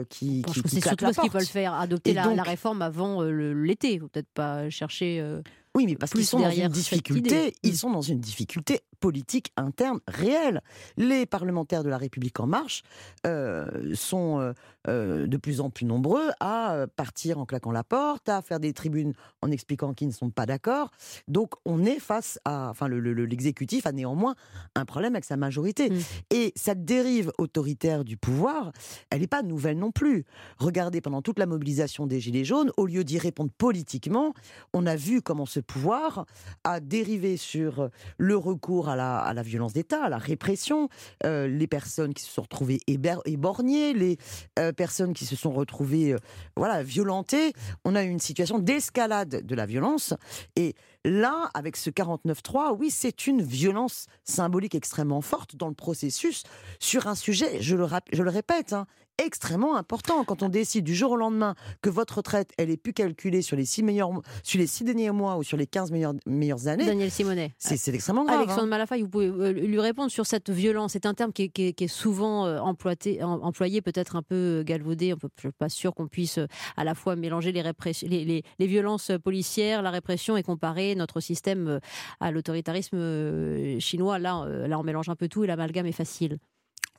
qui, 0.09 0.43
qui, 0.43 0.63
C'est 0.67 0.81
surtout 0.81 1.05
parce 1.05 1.17
qu'ils 1.17 1.31
veulent 1.31 1.45
faire 1.45 1.75
adopter 1.75 2.13
la, 2.13 2.35
la, 2.35 2.43
réforme 2.43 2.83
avant 2.83 3.23
l'été. 3.23 3.99
Peut-être 3.99 4.29
pas 4.33 4.71
chercher. 4.71 5.41
Oui, 5.77 5.87
mais 5.87 5.97
parce 5.97 6.13
qu'ils 6.13 6.27
sont 6.27 6.41
dans 6.41 6.51
une 6.51 6.69
difficulté, 6.69 7.55
ils 7.63 7.73
mm. 7.73 7.77
sont 7.77 7.91
dans 7.91 8.03
une 8.03 8.21
difficulté 8.21 8.81
politique 9.01 9.53
interne 9.57 10.01
réelle. 10.07 10.61
Les 10.97 11.27
parlementaires 11.27 11.83
de 11.83 11.89
la 11.89 11.99
République 11.99 12.39
en 12.39 12.47
marche 12.47 12.83
euh, 13.27 13.95
sont 13.95 14.39
euh, 14.39 14.53
euh, 14.89 15.27
de 15.27 15.37
plus 15.37 15.61
en 15.61 15.71
plus 15.71 15.87
nombreux 15.87 16.31
à 16.39 16.87
partir 16.97 17.39
en 17.39 17.47
claquant 17.47 17.73
la 17.73 17.83
porte, 17.83 18.29
à 18.29 18.43
faire 18.43 18.61
des 18.61 18.73
tribunes 18.73 19.15
en 19.43 19.51
expliquant 19.51 19.95
qu'ils 19.95 20.09
ne 20.09 20.13
sont 20.13 20.31
pas 20.31 20.47
d'accord. 20.47 20.91
Donc 21.29 21.55
on 21.65 21.85
est 21.85 21.99
face 21.99 22.39
à, 22.45 22.69
enfin 22.71 22.89
l'exécutif 22.89 23.87
a 23.87 23.93
néanmoins 23.93 24.35
un 24.75 24.85
problème 24.85 25.15
avec 25.15 25.25
sa 25.25 25.37
majorité. 25.37 25.91
Mm. 25.91 25.99
Et 26.31 26.53
cette 26.57 26.85
dérive 26.85 27.33
autoritaire 27.39 28.05
du 28.05 28.17
pouvoir, 28.17 28.73
elle 29.11 29.21
n'est 29.21 29.27
pas 29.27 29.43
nouvelle 29.43 29.79
non 29.79 29.91
plus. 29.91 30.25
Regardez 30.59 31.01
pendant 31.01 31.23
toute 31.23 31.39
la 31.39 31.47
mobilisation 31.47 32.07
des 32.07 32.21
Gilets 32.21 32.45
jaunes, 32.45 32.71
au 32.77 32.87
lieu 32.87 33.05
d'y 33.05 33.19
répondre 33.19 33.51
politiquement, 33.57 34.35
on 34.73 34.87
a 34.87 34.97
vu 34.97 35.23
comment 35.23 35.47
ce 35.47 35.61
pouvoir 35.61 36.27
a 36.65 36.81
dérivé 36.81 37.37
sur 37.37 37.89
le 38.19 38.37
recours 38.37 38.89
à 38.89 38.90
à 38.91 39.33
la 39.35 39.43
violence 39.43 39.73
d'État, 39.73 40.05
à 40.05 40.09
la 40.09 40.19
répression, 40.19 40.89
euh, 41.25 41.47
les 41.47 41.67
personnes 41.67 42.15
qui 42.15 42.23
se 42.23 42.31
sont 42.31 42.43
retrouvées 42.43 42.81
éborgnées, 42.87 43.93
les 43.93 44.19
euh, 44.59 44.73
personnes 44.73 45.13
qui 45.13 45.25
se 45.27 45.37
sont 45.37 45.53
retrouvées 45.53 46.13
euh, 46.13 46.19
voilà, 46.57 46.83
violentées. 46.83 47.53
On 47.85 47.95
a 47.95 48.05
eu 48.05 48.09
une 48.09 48.21
situation 48.21 48.59
d'escalade 48.59 49.45
de 49.45 49.55
la 49.55 49.67
violence. 49.67 50.15
Et 50.57 50.75
là, 51.05 51.51
avec 51.55 51.77
ce 51.77 51.91
49-3, 51.91 52.77
oui, 52.79 52.91
c'est 52.91 53.27
une 53.27 53.43
violence 53.43 54.07
symbolique 54.25 54.75
extrêmement 54.75 55.21
forte 55.21 55.57
dans 55.57 55.69
le 55.69 55.75
processus 55.75 56.45
sur 56.79 57.07
un 57.07 57.15
sujet, 57.15 57.61
je 57.61 57.77
le, 57.77 57.87
je 58.13 58.23
le 58.23 58.31
répète, 58.31 58.73
hein, 58.73 58.87
extrêmement 59.21 59.77
important 59.77 60.25
quand 60.25 60.43
on 60.43 60.49
décide 60.49 60.85
du 60.85 60.95
jour 60.95 61.13
au 61.13 61.17
lendemain 61.17 61.55
que 61.83 61.91
votre 61.91 62.19
retraite, 62.19 62.53
elle 62.57 62.71
est 62.71 62.77
plus 62.77 62.93
calculée 62.93 63.43
sur 63.43 63.57
les 63.57 63.65
six 63.65 63.83
meilleurs, 63.83 64.11
sur 64.43 64.59
les 64.59 64.67
six 64.67 64.85
derniers 64.85 65.11
mois 65.11 65.37
ou 65.37 65.43
sur 65.43 65.57
les 65.57 65.67
15 65.67 65.91
meilleures, 65.91 66.15
meilleures 66.27 66.69
années. 66.69 66.87
Daniel 66.87 67.11
Simonet. 67.11 67.53
C'est 67.59 67.95
extrêmement 67.95 68.25
grave. 68.25 68.39
Alexandre 68.39 68.63
hein. 68.63 68.67
Malafaille, 68.67 69.03
vous 69.03 69.09
pouvez 69.09 69.27
euh, 69.27 69.53
lui 69.53 69.79
répondre 69.79 70.11
sur 70.11 70.27
cette 70.27 70.51
violence. 70.51 70.93
C'est 70.93 71.07
un 71.07 71.15
terme 71.15 71.33
qui 71.33 71.51
est, 71.55 71.87
souvent 71.87 72.47
euh, 72.47 72.59
employé, 72.59 73.23
employé 73.23 73.83
peut-être 73.83 74.17
un 74.17 74.23
peu 74.23 74.63
galvaudé. 74.65 75.15
Je 75.21 75.27
ne 75.27 75.31
suis 75.39 75.53
pas 75.53 75.69
sûr 75.69 75.95
qu'on 75.95 76.09
puisse 76.09 76.39
euh, 76.39 76.47
à 76.77 76.85
la 76.85 76.95
fois 76.95 77.17
mélanger 77.17 77.53
les, 77.53 77.63
les, 78.03 78.43
les, 78.59 78.67
violences 78.67 79.13
policières, 79.23 79.83
la 79.83 79.91
répression 79.91 80.37
et 80.37 80.43
comparer 80.43 80.90
notre 80.95 81.21
système 81.21 81.81
à 82.21 82.31
l'autoritarisme 82.31 83.79
chinois. 83.79 84.19
Là, 84.19 84.47
là, 84.67 84.79
on 84.79 84.83
mélange 84.83 85.09
un 85.09 85.17
peu 85.17 85.29
tout 85.29 85.45
et 85.45 85.47
l'amalgame 85.47 85.87
est 85.87 85.93
facile. 85.93 86.39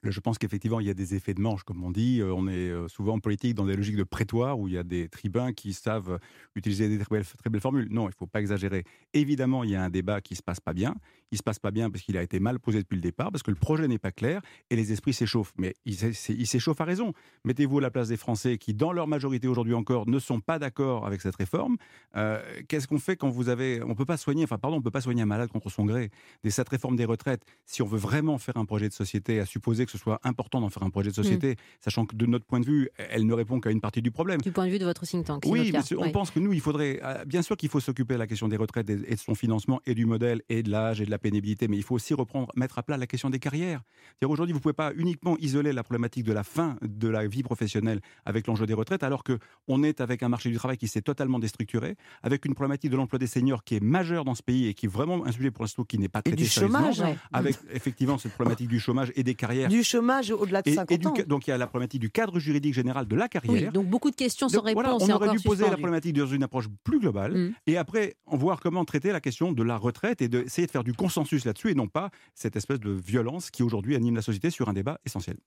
Je 0.04 0.20
pense 0.20 0.40
qu'effectivement, 0.40 0.80
il 0.80 0.88
y 0.88 0.90
a 0.90 0.96
des 0.96 1.14
effets 1.14 1.36
de 1.36 1.42
manche, 1.42 1.64
comme 1.64 1.84
on 1.84 1.92
dit. 1.92 2.22
Euh, 2.22 2.34
on 2.34 2.48
est 2.48 2.70
euh, 2.70 2.88
souvent 2.88 3.14
en 3.14 3.20
politique 3.20 3.54
dans 3.54 3.66
des 3.66 3.76
logiques 3.76 3.98
de 3.98 4.04
prétoire 4.04 4.60
où 4.60 4.68
il 4.68 4.74
y 4.74 4.78
a 4.78 4.84
des 4.84 5.08
tribuns 5.10 5.54
qui 5.54 5.74
savent 5.74 6.20
utiliser 6.56 6.90
des 6.90 6.98
très 6.98 7.50
belles, 7.50 7.62
formules. 7.62 7.88
Non, 7.92 8.06
il 8.06 8.12
ne 8.12 8.16
faut 8.18 8.26
pas 8.26 8.40
exagérer. 8.40 8.84
Évidemment, 9.14 9.64
il 9.64 9.70
y 9.70 9.76
a 9.76 9.84
un 9.84 9.92
débat 9.92 10.20
qui 10.20 10.34
ne 10.34 10.38
se 10.38 10.42
passe 10.42 10.60
pas 10.60 10.74
bien. 10.74 10.96
Il 11.32 11.36
ne 11.36 11.38
se 11.38 11.44
passe 11.44 11.60
pas 11.60 11.70
bien 11.70 11.92
parce 11.92 12.04
qu'il 12.04 12.18
a 12.18 12.24
été 12.24 12.40
mal 12.40 12.60
posé 12.60 12.80
depuis 12.80 12.96
le 12.96 13.02
départ, 13.02 13.32
parce 13.32 13.44
que 13.44 13.52
le 13.52 13.58
projet 13.58 13.88
n'est 13.88 14.00
pas 14.00 14.12
clair 14.12 14.42
et 14.70 14.76
les 14.76 14.92
esprits 14.92 15.14
s'échauffent. 15.14 15.54
Mais 15.58 15.76
il 15.86 15.96
s'échauffe 16.48 16.82
à 16.82 16.86
raison. 16.86 17.14
Mettez-vous 17.46 17.78
à 17.78 17.82
la 17.82 17.92
place 17.92 18.08
des 18.08 18.18
Français 18.18 18.58
qui, 18.58 18.74
dans 18.74 18.92
leur 18.92 19.08
majorité 19.08 19.48
aujourd'hui 19.48 19.76
encore, 19.76 20.10
ne 20.10 20.20
sont 20.20 20.40
pas 20.40 20.60
d'accord 20.60 21.06
avec 21.06 21.22
cette 21.22 21.36
réforme. 21.36 21.78
Euh, 22.16 22.42
qu'est-ce 22.68 22.88
qu'on 22.88 23.00
fait 23.00 23.16
quand 23.16 23.30
vous 23.30 23.50
avez... 23.50 23.82
On 23.84 23.96
peut 23.96 24.06
pas 24.06 24.18
soigner, 24.18 24.44
enfin 24.44 24.58
pardon, 24.58 24.78
on 24.78 24.82
peut 24.82 24.92
pas 24.92 25.02
soigner 25.02 25.22
un 25.22 25.28
malade 25.28 25.52
contre 25.52 25.70
son 25.70 25.86
gré. 25.86 26.10
Cette 26.50 26.70
réforme 26.70 26.96
des 26.96 27.06
retraites, 27.06 27.46
si 27.66 27.82
on 27.82 27.86
veut 27.86 28.00
vraiment 28.00 28.38
faire 28.38 28.58
un 28.58 28.66
projet 28.66 28.90
de 28.90 28.94
société, 28.94 29.40
à 29.40 29.46
supposer 29.46 29.86
que 29.86 29.91
ce 29.92 29.98
soit 29.98 30.20
important 30.24 30.62
d'en 30.62 30.70
faire 30.70 30.84
un 30.84 30.90
projet 30.90 31.10
de 31.10 31.16
société, 31.16 31.52
mm. 31.52 31.56
sachant 31.82 32.06
que 32.06 32.16
de 32.16 32.26
notre 32.26 32.46
point 32.46 32.60
de 32.60 32.66
vue, 32.66 32.90
elle 32.98 33.26
ne 33.26 33.34
répond 33.34 33.60
qu'à 33.60 33.72
une 33.72 33.82
partie 33.82 34.02
du 34.02 34.12
problème. 34.12 34.42
Du 34.42 34.52
point 34.52 34.66
de 34.66 34.72
vue 34.72 34.80
de 34.80 34.86
votre 34.86 35.06
think 35.06 35.26
tank. 35.26 35.44
Oui, 35.46 35.72
mais 35.72 35.80
on 35.98 36.12
pense 36.12 36.32
que 36.32 36.40
nous, 36.40 36.54
il 36.54 36.62
faudrait, 36.62 37.00
euh, 37.04 37.26
bien 37.26 37.42
sûr 37.42 37.58
qu'il 37.58 37.70
faut 37.70 37.80
s'occuper 37.80 38.16
de 38.16 38.20
la 38.20 38.28
question 38.28 38.48
des 38.48 38.58
retraites 38.58 38.90
et 38.90 38.96
de 38.96 39.20
son 39.20 39.36
financement 39.36 39.82
et 39.86 39.94
du 39.94 40.06
modèle 40.06 40.42
et 40.50 40.64
de 40.64 40.70
l'âge 40.70 41.02
et 41.02 41.06
de 41.06 41.12
la 41.12 41.20
pénibilité, 41.20 41.68
mais 41.68 41.78
il 41.78 41.84
faut 41.84 41.96
aussi 41.96 42.14
reprendre, 42.14 42.52
mettre 42.56 42.78
à 42.80 42.84
plat 42.84 42.98
la 42.98 43.08
question 43.08 43.30
des 43.30 43.40
carrières. 43.40 43.82
Aujourd'hui, 44.24 44.54
vous 44.54 44.60
ne 44.60 44.64
pouvez 44.64 44.74
pas 44.74 44.92
uniquement 44.96 45.36
isoler 45.40 45.74
la 45.74 45.84
problématique 45.84 46.24
de 46.24 46.34
la 46.34 46.44
fin 46.44 46.78
de 46.82 47.08
la 47.08 47.28
vie 47.28 47.44
professionnelle 47.44 48.00
avec 48.26 48.48
l'enjeu 48.48 48.66
des 48.66 48.74
retraites, 48.74 49.04
alors 49.04 49.24
que 49.24 49.40
on 49.68 49.84
est 49.84 50.02
avec 50.02 50.24
un 50.24 50.30
marché 50.30 50.50
du 50.50 50.56
travail 50.56 50.78
qui 50.78 50.88
s'est 50.88 51.02
totalement 51.02 51.40
déstructuré, 51.40 51.96
avec 52.24 52.46
une 52.46 52.54
problématique 52.54 52.92
de 52.92 52.98
l'emploi 52.98 53.20
des 53.20 53.28
seniors 53.28 53.64
qui 53.64 53.76
est 53.76 53.84
majeure 53.84 54.26
dans 54.26 54.36
ce 54.36 54.44
pays 54.44 54.68
et 54.68 54.74
qui 54.74 54.86
est 54.86 54.90
vraiment 54.90 55.26
un 55.26 55.32
sujet 55.32 55.52
pour 55.52 55.64
l'instant 55.64 55.84
qui 55.84 55.98
n'est 55.98 56.10
pas 56.10 56.22
traité 56.22 56.42
et 56.42 56.44
du 56.46 56.50
chômage, 56.50 57.04
avec 57.32 57.58
effectivement 57.74 58.18
cette 58.18 58.34
problématique 58.34 58.68
du 58.68 58.80
chômage 58.80 59.12
et 59.16 59.24
des 59.24 59.36
carrières. 59.36 59.70
Du 59.70 59.81
chômage 59.84 60.32
au-delà 60.32 60.62
de 60.62 60.72
50 60.72 61.06
ans. 61.06 61.14
donc 61.28 61.48
il 61.48 61.52
y 61.52 61.54
a 61.54 61.58
la 61.58 61.68
problématique 61.68 62.02
du 62.02 62.10
cadre 62.10 62.40
juridique 62.40 62.74
général 62.74 63.08
de 63.08 63.16
la 63.16 63.28
carrière. 63.28 63.72
donc 63.72 63.88
beaucoup 63.88 64.12
de 64.12 64.16
questions 64.16 64.50
sans 64.50 64.62
réponse. 64.62 65.04
on 65.04 65.10
aurait 65.10 65.30
dû 65.30 65.40
poser 65.40 65.66
la 65.66 65.72
problématique 65.72 66.16
dans 66.18 66.28
une 66.28 66.44
approche 66.44 66.68
plus 66.84 67.00
globale 67.00 67.34
mm. 67.34 67.54
et 67.68 67.78
après 67.78 68.16
voir 68.28 68.60
comment 68.60 68.86
traiter 68.86 69.12
la 69.12 69.22
question 69.22 69.52
de 69.52 69.64
la 69.64 69.78
retraite 69.78 70.22
et 70.22 70.28
d'essayer 70.28 70.66
de 70.66 70.72
faire 70.72 70.84
du 70.84 70.94
consensus 70.94 71.46
là-dessus 71.46 71.72
et 71.72 71.76
non 71.76 71.88
pas 71.88 72.10
cette 72.36 72.56
espèce 72.56 72.80
de 72.80 72.92
violence 72.92 73.52
qui 73.52 73.64
aujourd'hui 73.64 73.96
anime 73.96 74.16
la 74.16 74.22
société 74.22 74.50
sur 74.50 74.70
un 74.70 74.74
débat 74.74 75.00
essentiel. 75.06 75.38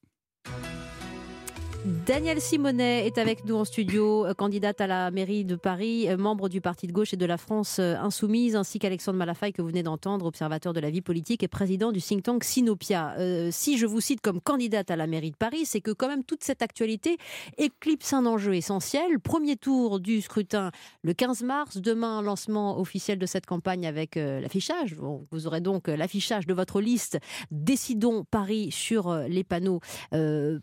Danielle 1.85 2.41
Simonet 2.41 3.07
est 3.07 3.19
avec 3.19 3.45
nous 3.45 3.57
en 3.57 3.67
studio, 3.67 4.25
euh, 4.25 4.33
candidate 4.33 4.81
à 4.81 4.87
la 4.87 5.11
mairie 5.11 5.45
de 5.45 5.55
Paris, 5.55 6.09
euh, 6.09 6.17
membre 6.17 6.49
du 6.49 6.63
Parti 6.63 6.87
de 6.87 6.93
gauche 6.93 7.13
et 7.13 7.19
de 7.19 7.27
la 7.27 7.37
France 7.37 7.77
euh, 7.79 7.95
Insoumise, 7.97 8.57
ainsi 8.57 8.79
qu'Alexandre 8.79 9.19
Malafaille 9.19 9.53
que 9.53 9.61
vous 9.61 9.69
venez 9.69 9.83
d'entendre, 9.83 10.25
observateur 10.25 10.73
de 10.73 10.81
la 10.81 10.89
vie 10.89 11.03
politique 11.03 11.43
et 11.43 11.49
président 11.49 11.93
du 11.93 12.01
think 12.01 12.23
tank 12.23 12.43
Sinopia. 12.43 13.15
si 13.51 13.77
je 13.77 13.85
vous 13.85 14.01
cite 14.01 14.23
comme 14.23 14.41
candidate 14.41 14.91
à 14.91 14.97
la 14.97 15.07
mairie 15.07 15.31
de 15.33 15.37
Paris, 15.37 15.67
c'est 15.67 15.83
que 15.83 15.91
quand 15.91 16.09
même 16.09 16.25
toute 16.25 16.43
cette 16.43 16.63
actualité 16.63 17.19
éclipse 17.59 18.15
un 18.15 18.25
enjeu 18.25 18.55
essentiel. 18.55 19.21
Premier 19.21 19.57
tour 19.57 20.01
du 20.01 20.23
scrutin 20.23 20.71
le 21.03 21.13
15 21.13 21.43
mars, 21.43 21.77
demain 21.77 22.23
lancement 22.23 22.81
officiel 22.81 23.19
de 23.19 23.27
cette 23.27 23.45
campagne 23.45 23.87
avec 23.87 24.17
l'affichage. 24.17 24.95
vous 24.95 25.47
aurez 25.47 25.61
donc 25.61 25.89
l'affichage 25.89 26.47
de 26.47 26.55
votre 26.55 26.81
liste 26.81 27.19
Décidons 27.51 28.25
Paris 28.31 28.71
sur 28.71 29.15
les 29.29 29.45
panneaux 29.45 29.81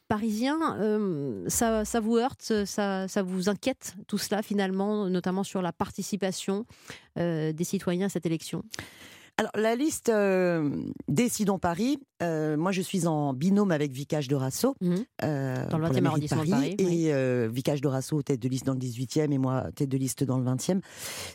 parisiens 0.07 1.10
ça, 1.47 1.85
ça, 1.85 1.99
vous 1.99 2.17
heurte, 2.17 2.65
ça, 2.65 3.07
ça, 3.07 3.23
vous 3.23 3.49
inquiète 3.49 3.95
tout 4.07 4.17
cela 4.17 4.41
finalement, 4.41 5.07
notamment 5.09 5.43
sur 5.43 5.61
la 5.61 5.71
participation 5.71 6.65
euh, 7.17 7.51
des 7.53 7.63
citoyens 7.63 8.07
à 8.07 8.09
cette 8.09 8.25
élection? 8.25 8.63
Alors, 9.41 9.53
la 9.55 9.75
liste 9.75 10.09
euh, 10.09 10.69
Décidons 11.07 11.57
Paris, 11.57 11.97
euh, 12.21 12.55
moi 12.57 12.71
je 12.71 12.79
suis 12.83 13.07
en 13.07 13.33
binôme 13.33 13.71
avec 13.71 13.91
Vicage 13.91 14.27
de 14.27 14.35
Rasso. 14.35 14.75
Mmh. 14.81 14.95
Euh, 15.23 15.67
dans 15.67 15.79
le 15.79 15.87
20e 15.87 16.05
arrondissement 16.05 16.43
de 16.43 16.49
Paris. 16.51 16.75
et 16.77 17.47
Vicage 17.47 17.81
de 17.81 17.87
Rasso, 17.87 18.21
tête 18.21 18.39
de 18.39 18.47
liste 18.47 18.67
dans 18.67 18.73
le 18.73 18.79
18e, 18.79 19.31
et 19.31 19.39
moi, 19.39 19.65
tête 19.73 19.89
de 19.89 19.97
liste 19.97 20.23
dans 20.23 20.37
le 20.37 20.45
20e. 20.45 20.81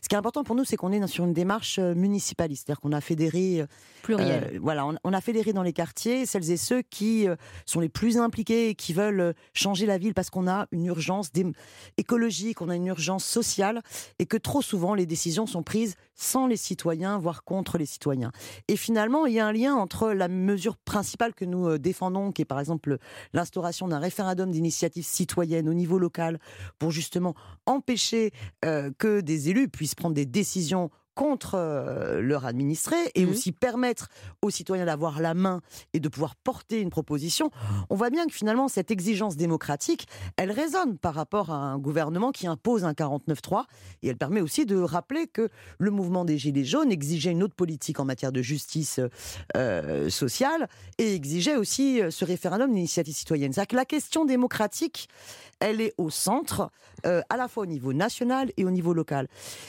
Ce 0.00 0.08
qui 0.08 0.14
est 0.14 0.18
important 0.18 0.44
pour 0.44 0.54
nous, 0.54 0.64
c'est 0.64 0.76
qu'on 0.76 0.92
est 0.92 1.04
sur 1.08 1.25
une 1.25 1.32
démarche 1.32 1.80
municipaliste. 1.80 2.66
C'est-à-dire 2.66 2.80
qu'on 2.80 2.92
a 2.92 3.00
fédéré. 3.00 3.64
Pluriel. 4.04 4.60
voilà, 4.62 4.86
on, 5.02 5.12
a 5.12 5.20
fédéré 5.20 5.52
dans 5.52 5.64
les 5.64 5.72
quartiers 5.72 6.26
celles 6.26 6.52
et 6.52 6.56
ceux 6.56 6.82
qui 6.82 7.26
sont 7.64 7.80
les 7.80 7.88
plus 7.88 8.18
impliqués 8.18 8.68
et 8.68 8.76
qui 8.76 8.92
veulent 8.92 9.34
changer 9.52 9.84
la 9.84 9.98
ville 9.98 10.14
parce 10.14 10.30
qu'on 10.30 10.46
a 10.46 10.68
une 10.70 10.86
urgence 10.86 11.32
écologique, 11.96 12.60
on 12.60 12.68
a 12.68 12.76
une 12.76 12.86
urgence 12.86 13.25
sociale, 13.25 13.82
et 14.20 14.26
que 14.26 14.36
trop 14.36 14.62
souvent 14.62 14.94
les 14.94 15.06
décisions 15.06 15.46
sont 15.46 15.64
prises 15.64 15.96
sans 16.14 16.46
les 16.46 16.56
citoyens, 16.56 17.18
voire 17.18 17.42
contre 17.42 17.78
les 17.78 17.84
citoyens. 17.84 17.95
Et 18.68 18.76
finalement, 18.76 19.26
il 19.26 19.34
y 19.34 19.40
a 19.40 19.46
un 19.46 19.52
lien 19.52 19.74
entre 19.74 20.12
la 20.12 20.28
mesure 20.28 20.76
principale 20.76 21.34
que 21.34 21.44
nous 21.44 21.68
euh, 21.68 21.78
défendons, 21.78 22.32
qui 22.32 22.42
est 22.42 22.46
par 22.46 22.60
exemple 22.60 22.98
l'instauration 23.32 23.88
d'un 23.88 23.98
référendum 23.98 24.50
d'initiative 24.50 25.04
citoyenne 25.04 25.68
au 25.68 25.74
niveau 25.74 25.98
local, 25.98 26.38
pour 26.78 26.90
justement 26.90 27.34
empêcher 27.66 28.32
euh, 28.64 28.90
que 28.98 29.20
des 29.20 29.50
élus 29.50 29.68
puissent 29.68 29.94
prendre 29.94 30.14
des 30.14 30.26
décisions 30.26 30.90
contre 31.16 31.54
euh, 31.54 32.20
leur 32.20 32.44
administré 32.44 32.94
et 33.14 33.25
mmh. 33.25 33.30
aussi 33.30 33.50
permettre 33.50 34.08
aux 34.42 34.50
citoyens 34.50 34.85
d'avoir 34.85 35.20
la 35.20 35.35
main 35.35 35.62
et 35.94 35.99
de 35.99 36.08
pouvoir 36.08 36.37
porter 36.37 36.80
une 36.80 36.90
proposition, 36.90 37.50
on 37.90 37.96
voit 37.96 38.11
bien 38.11 38.26
que 38.26 38.35
finalement 38.35 38.68
cette 38.68 38.90
exigence 38.90 39.37
démocratique, 39.37 40.06
elle 40.37 40.52
résonne 40.52 40.99
par 40.99 41.14
rapport 41.14 41.50
à 41.50 41.56
un 41.56 41.78
gouvernement 41.78 42.32
qui 42.32 42.46
impose 42.46 42.85
un 42.85 42.92
49-3 42.92 43.64
et 44.02 44.08
elle 44.08 44.18
permet 44.18 44.42
aussi 44.42 44.66
de 44.66 44.76
rappeler 44.76 45.26
que 45.26 45.49
le 45.78 45.90
mouvement 45.90 46.26
des 46.26 46.37
Gilets 46.37 46.64
jaunes 46.64 46.92
exigeait 46.92 47.32
une 47.32 47.42
autre 47.42 47.54
politique 47.54 47.99
en 47.99 48.04
matière 48.04 48.30
de 48.30 48.42
justice 48.42 49.00
euh, 49.56 50.11
sociale 50.11 50.68
et 50.99 51.14
exigeait 51.14 51.56
aussi 51.56 52.02
euh, 52.02 52.11
ce 52.11 52.26
référendum 52.26 52.70
d'initiative 52.73 53.16
citoyenne. 53.16 53.54
C'est-à-dire 53.54 53.68
que 53.68 53.76
la 53.76 53.87
question 53.87 54.26
démocratique, 54.26 55.08
elle 55.61 55.80
est 55.80 55.94
au 55.96 56.11
centre, 56.11 56.70
à 57.04 57.37
la 57.38 57.49
fois 57.49 57.62
au 57.62 57.66
niveau 57.66 57.94
national 57.94 58.50
et 58.58 58.66
au 58.66 58.70
niveau 58.70 58.92
local. 58.92 59.26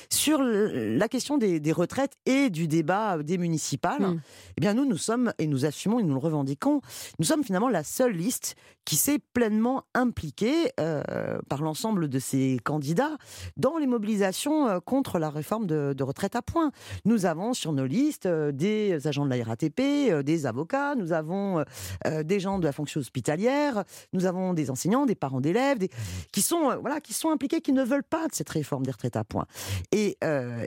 Sur 0.09 0.41
la 0.43 1.07
question 1.07 1.36
des, 1.37 1.71
retraites 1.71 2.13
et 2.25 2.49
du 2.49 2.67
débat 2.67 3.17
des 3.21 3.37
municipales, 3.37 4.01
hmm. 4.01 4.21
eh 4.57 4.61
bien 4.61 4.73
nous, 4.73 4.85
nous 4.85 4.97
sommes, 4.97 5.33
et 5.37 5.47
nous 5.47 5.65
assumons 5.65 5.99
et 5.99 6.03
nous 6.03 6.13
le 6.13 6.19
revendiquons, 6.19 6.81
nous 7.19 7.25
sommes 7.25 7.43
finalement 7.43 7.69
la 7.69 7.83
seule 7.83 8.13
liste 8.13 8.55
qui 8.87 8.95
s'est 8.95 9.19
pleinement 9.33 9.83
impliquée 9.93 10.71
euh, 10.79 11.03
par 11.49 11.61
l'ensemble 11.61 12.07
de 12.07 12.19
ces 12.19 12.57
candidats 12.63 13.17
dans 13.57 13.77
les 13.77 13.85
mobilisations 13.85 14.69
euh, 14.69 14.79
contre 14.79 15.19
la 15.19 15.29
réforme 15.29 15.67
de, 15.67 16.01
retraite 16.01 16.37
à 16.37 16.41
points. 16.41 16.71
Nous 17.03 17.25
avons 17.25 17.53
sur 17.53 17.73
nos 17.73 17.85
listes 17.85 18.27
euh, 18.27 18.53
des 18.53 19.05
agents 19.05 19.25
de 19.25 19.29
la 19.29 19.43
RATP, 19.43 20.23
des 20.23 20.45
avocats, 20.45 20.95
nous 20.95 21.11
avons 21.11 21.63
des 22.23 22.39
gens 22.39 22.59
de 22.59 22.63
la 22.63 22.71
fonction 22.71 23.01
hospitalière, 23.01 23.83
nous 24.13 24.25
avons 24.25 24.53
des 24.53 24.69
enseignants, 24.71 25.05
des 25.05 25.15
parents 25.15 25.41
d'élèves, 25.41 25.79
qui 26.31 26.41
sont 26.41 26.77
voilà, 26.79 27.01
qui 27.01 27.13
sont 27.13 27.29
impliqués, 27.29 27.59
qui 27.59 27.73
ne 27.73 27.83
veulent 27.83 28.03
pas 28.03 28.27
de 28.27 28.33
cette 28.33 28.49
réforme 28.49 28.85
des 28.85 28.91
retraites 28.91 29.17
à 29.17 29.23
points. 29.23 29.47
Et, 29.91 30.17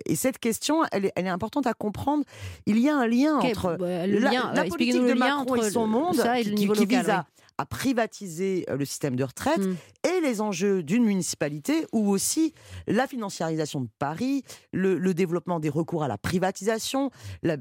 et 0.04 0.16
cette 0.16 0.38
question 0.38 0.59
elle 0.92 1.06
est, 1.16 1.28
importante 1.28 1.66
à 1.66 1.74
comprendre. 1.74 2.24
Il 2.66 2.78
y 2.78 2.88
a 2.88 2.96
un 2.96 3.06
lien 3.06 3.36
entre 3.36 3.76
bah, 3.76 4.06
le 4.06 4.18
la, 4.18 4.30
lien, 4.30 4.52
politique 4.68 4.94
de 4.94 5.14
Macron 5.14 5.56
et 5.56 5.70
son 5.70 5.86
monde 5.86 6.16
qui, 6.42 6.86
vise 6.86 7.10
à, 7.10 7.26
privatiser 7.68 8.64
euh, 8.70 8.76
le 8.76 8.86
système 8.86 9.16
de 9.16 9.24
retraite 9.24 9.58
hmm. 9.58 9.76
et 10.08 10.20
les 10.22 10.40
enjeux 10.40 10.82
d'une 10.82 11.04
municipalité 11.04 11.86
ou 11.92 12.08
aussi 12.08 12.54
la 12.86 13.06
financiarisation 13.06 13.82
de 13.82 13.88
Paris, 13.98 14.44
le, 14.72 15.12
développement 15.12 15.60
des 15.60 15.68
recours 15.68 16.02
à 16.02 16.08
la 16.08 16.16
privatisation, 16.16 17.10
la, 17.42 17.58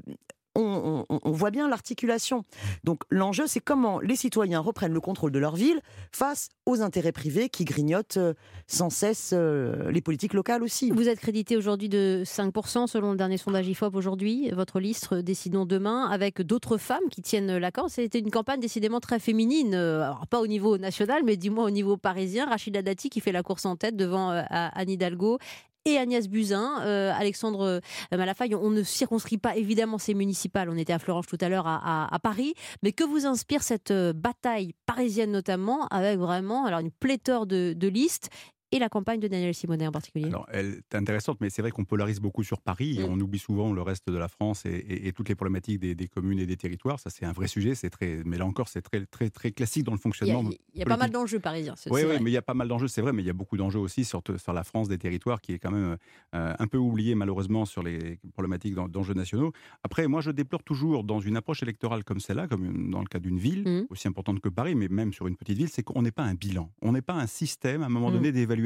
on, 0.55 1.05
voit 1.25 1.51
bien 1.51 1.67
l'articulation. 1.67 2.43
Donc 2.83 3.03
l'enjeu, 3.09 3.47
c'est 3.47 3.59
comment 3.59 3.99
les 3.99 4.15
citoyens 4.15 4.59
reprennent 4.59 4.93
le 4.93 5.01
contrôle 5.01 5.31
de 5.31 5.39
leur 5.39 5.55
ville 5.55 5.81
face 6.11 6.49
aux 6.65 6.81
intérêts 6.81 7.11
privés 7.11 7.49
qui 7.49 7.65
grignotent 7.65 8.17
euh, 8.17 8.33
sans 8.67 8.89
cesse 8.89 9.31
euh, 9.33 9.91
les 9.91 10.01
politiques 10.01 10.33
locales 10.33 10.63
aussi. 10.63 10.91
Vous 10.91 11.07
êtes 11.07 11.19
crédité 11.19 11.57
aujourd'hui 11.57 11.89
de 11.89 12.23
5% 12.25 12.87
selon 12.87 13.11
le 13.11 13.17
dernier 13.17 13.37
sondage 13.37 13.67
IFOP 13.67 13.95
aujourd'hui, 13.95 14.49
votre 14.51 14.79
liste 14.79 15.13
Décidons 15.13 15.65
demain, 15.65 16.07
avec 16.07 16.41
d'autres 16.41 16.77
femmes 16.77 17.07
qui 17.11 17.21
tiennent 17.21 17.57
la 17.57 17.71
corde. 17.71 17.89
C'était 17.89 18.19
une 18.19 18.31
campagne 18.31 18.59
décidément 18.59 18.99
très 18.99 19.19
féminine, 19.19 19.73
euh, 19.73 20.03
alors 20.03 20.27
pas 20.27 20.41
au 20.41 20.47
niveau 20.47 20.77
national, 20.77 21.23
mais 21.25 21.37
dis-moi 21.37 21.63
au 21.63 21.69
niveau 21.69 21.97
parisien. 21.97 22.45
Rachida 22.45 22.81
Dati 22.81 23.09
qui 23.09 23.19
fait 23.19 23.31
la 23.31 23.43
course 23.43 23.65
en 23.65 23.75
tête 23.75 23.95
devant 23.95 24.29
Anne 24.29 24.89
Hidalgo 24.89 25.39
et 25.85 25.97
Agnès 25.97 26.27
Buzyn. 26.27 26.81
Euh, 26.81 27.11
Alexandre 27.15 27.61
euh, 27.61 28.17
Malafaille, 28.17 28.55
on 28.55 28.69
ne 28.69 28.83
circonscrit 28.83 29.37
pas 29.37 29.55
évidemment 29.55 29.97
ces 29.97 30.13
municipales. 30.13 30.69
On 30.69 30.77
était 30.77 30.93
à 30.93 30.99
Florence 30.99 31.27
tout 31.27 31.37
à 31.41 31.49
l'heure 31.49 31.67
à, 31.67 32.19
Paris. 32.21 32.53
Mais 32.83 32.91
que 32.91 33.03
vous 33.03 33.25
inspire 33.25 33.63
cette 33.63 33.91
euh, 33.91 34.13
bataille 34.13 34.73
parisienne 34.85 35.31
notamment, 35.31 35.87
avec 35.87 36.19
vraiment 36.19 36.65
alors 36.65 36.79
une 36.79 36.91
pléthore 36.91 37.45
de 37.45 37.87
listes 37.87 38.29
et 38.71 38.79
la 38.79 38.89
campagne 38.89 39.19
de 39.19 39.27
Daniel 39.27 39.53
Simonet 39.53 39.87
en 39.87 39.91
particulier 39.91 40.27
Alors, 40.27 40.47
elle 40.51 40.81
est 40.91 40.95
intéressante, 40.95 41.41
mais 41.41 41.49
c'est 41.49 41.61
vrai 41.61 41.71
qu'on 41.71 41.85
polarise 41.85 42.19
beaucoup 42.19 42.43
sur 42.43 42.61
Paris 42.61 42.99
et 42.99 43.03
mm. 43.03 43.11
on 43.11 43.19
oublie 43.19 43.39
souvent 43.39 43.73
le 43.73 43.81
reste 43.81 44.09
de 44.09 44.17
la 44.17 44.27
France 44.27 44.63
et, 44.65 45.11
toutes 45.15 45.29
les 45.29 45.35
problématiques 45.35 45.79
des, 45.79 46.07
communes 46.07 46.39
et 46.39 46.45
des 46.45 46.57
territoires. 46.57 46.99
Ça, 46.99 47.09
c'est 47.09 47.25
un 47.25 47.31
vrai 47.31 47.47
sujet. 47.47 47.73
C'est 47.73 47.89
très, 47.89 48.21
mais 48.25 48.37
là 48.37 48.45
encore, 48.45 48.67
c'est 48.67 48.81
très, 48.81 49.05
très, 49.05 49.29
très 49.29 49.51
classique 49.51 49.83
dans 49.83 49.91
le 49.91 49.97
fonctionnement. 49.97 50.43
Il 50.73 50.79
y 50.79 50.83
a, 50.83 50.85
pas 50.85 50.97
mal 50.97 51.09
d'enjeux 51.09 51.39
parisiens. 51.39 51.73
Oui, 51.89 52.01
oui, 52.07 52.15
mais 52.21 52.29
il 52.29 52.33
y 52.33 52.37
a 52.37 52.41
pas 52.41 52.53
mal 52.53 52.67
d'enjeux, 52.67 52.87
c'est 52.87 53.01
vrai, 53.01 53.11
mais 53.11 53.23
il 53.23 53.25
y 53.25 53.29
a 53.29 53.33
beaucoup 53.33 53.57
d'enjeux 53.57 53.79
aussi 53.79 54.05
sur, 54.05 54.21
sur 54.37 54.53
la 54.53 54.63
France 54.63 54.87
des 54.87 54.97
territoires 54.97 55.41
qui 55.41 55.53
est 55.53 55.59
quand 55.59 55.71
même 55.71 55.97
euh, 56.35 56.53
un 56.57 56.67
peu 56.67 56.77
oublié 56.77 57.15
malheureusement 57.15 57.65
sur 57.65 57.81
les 57.81 58.19
problématiques 58.33 58.75
d'enjeux 58.75 59.15
nationaux. 59.15 59.51
Après, 59.83 60.07
moi, 60.07 60.21
je 60.21 60.31
déplore 60.31 60.63
toujours 60.63 61.03
dans 61.03 61.19
une 61.19 61.37
approche 61.37 61.63
électorale 61.63 62.03
comme 62.03 62.19
celle-là, 62.19 62.47
comme 62.47 62.91
dans 62.91 63.01
le 63.01 63.07
cas 63.07 63.19
d'une 63.19 63.39
ville 63.39 63.67
mm. 63.67 63.87
aussi 63.89 64.07
importante 64.07 64.39
que 64.39 64.49
Paris, 64.49 64.75
mais 64.75 64.87
même 64.89 65.11
sur 65.11 65.27
une 65.27 65.35
petite 65.35 65.57
ville, 65.57 65.69
c'est 65.69 65.83
qu'on 65.83 66.03
n'est 66.03 66.11
pas 66.11 66.23
un 66.23 66.35
bilan, 66.35 66.69
on 66.81 66.91
n'est 66.91 67.01
pas 67.01 67.15
un 67.15 67.27
système 67.27 67.81
à 67.81 67.87
un 67.87 67.89
moment 67.89 68.09
mm. 68.11 68.13
donné 68.13 68.31
d'évaluation 68.31 68.58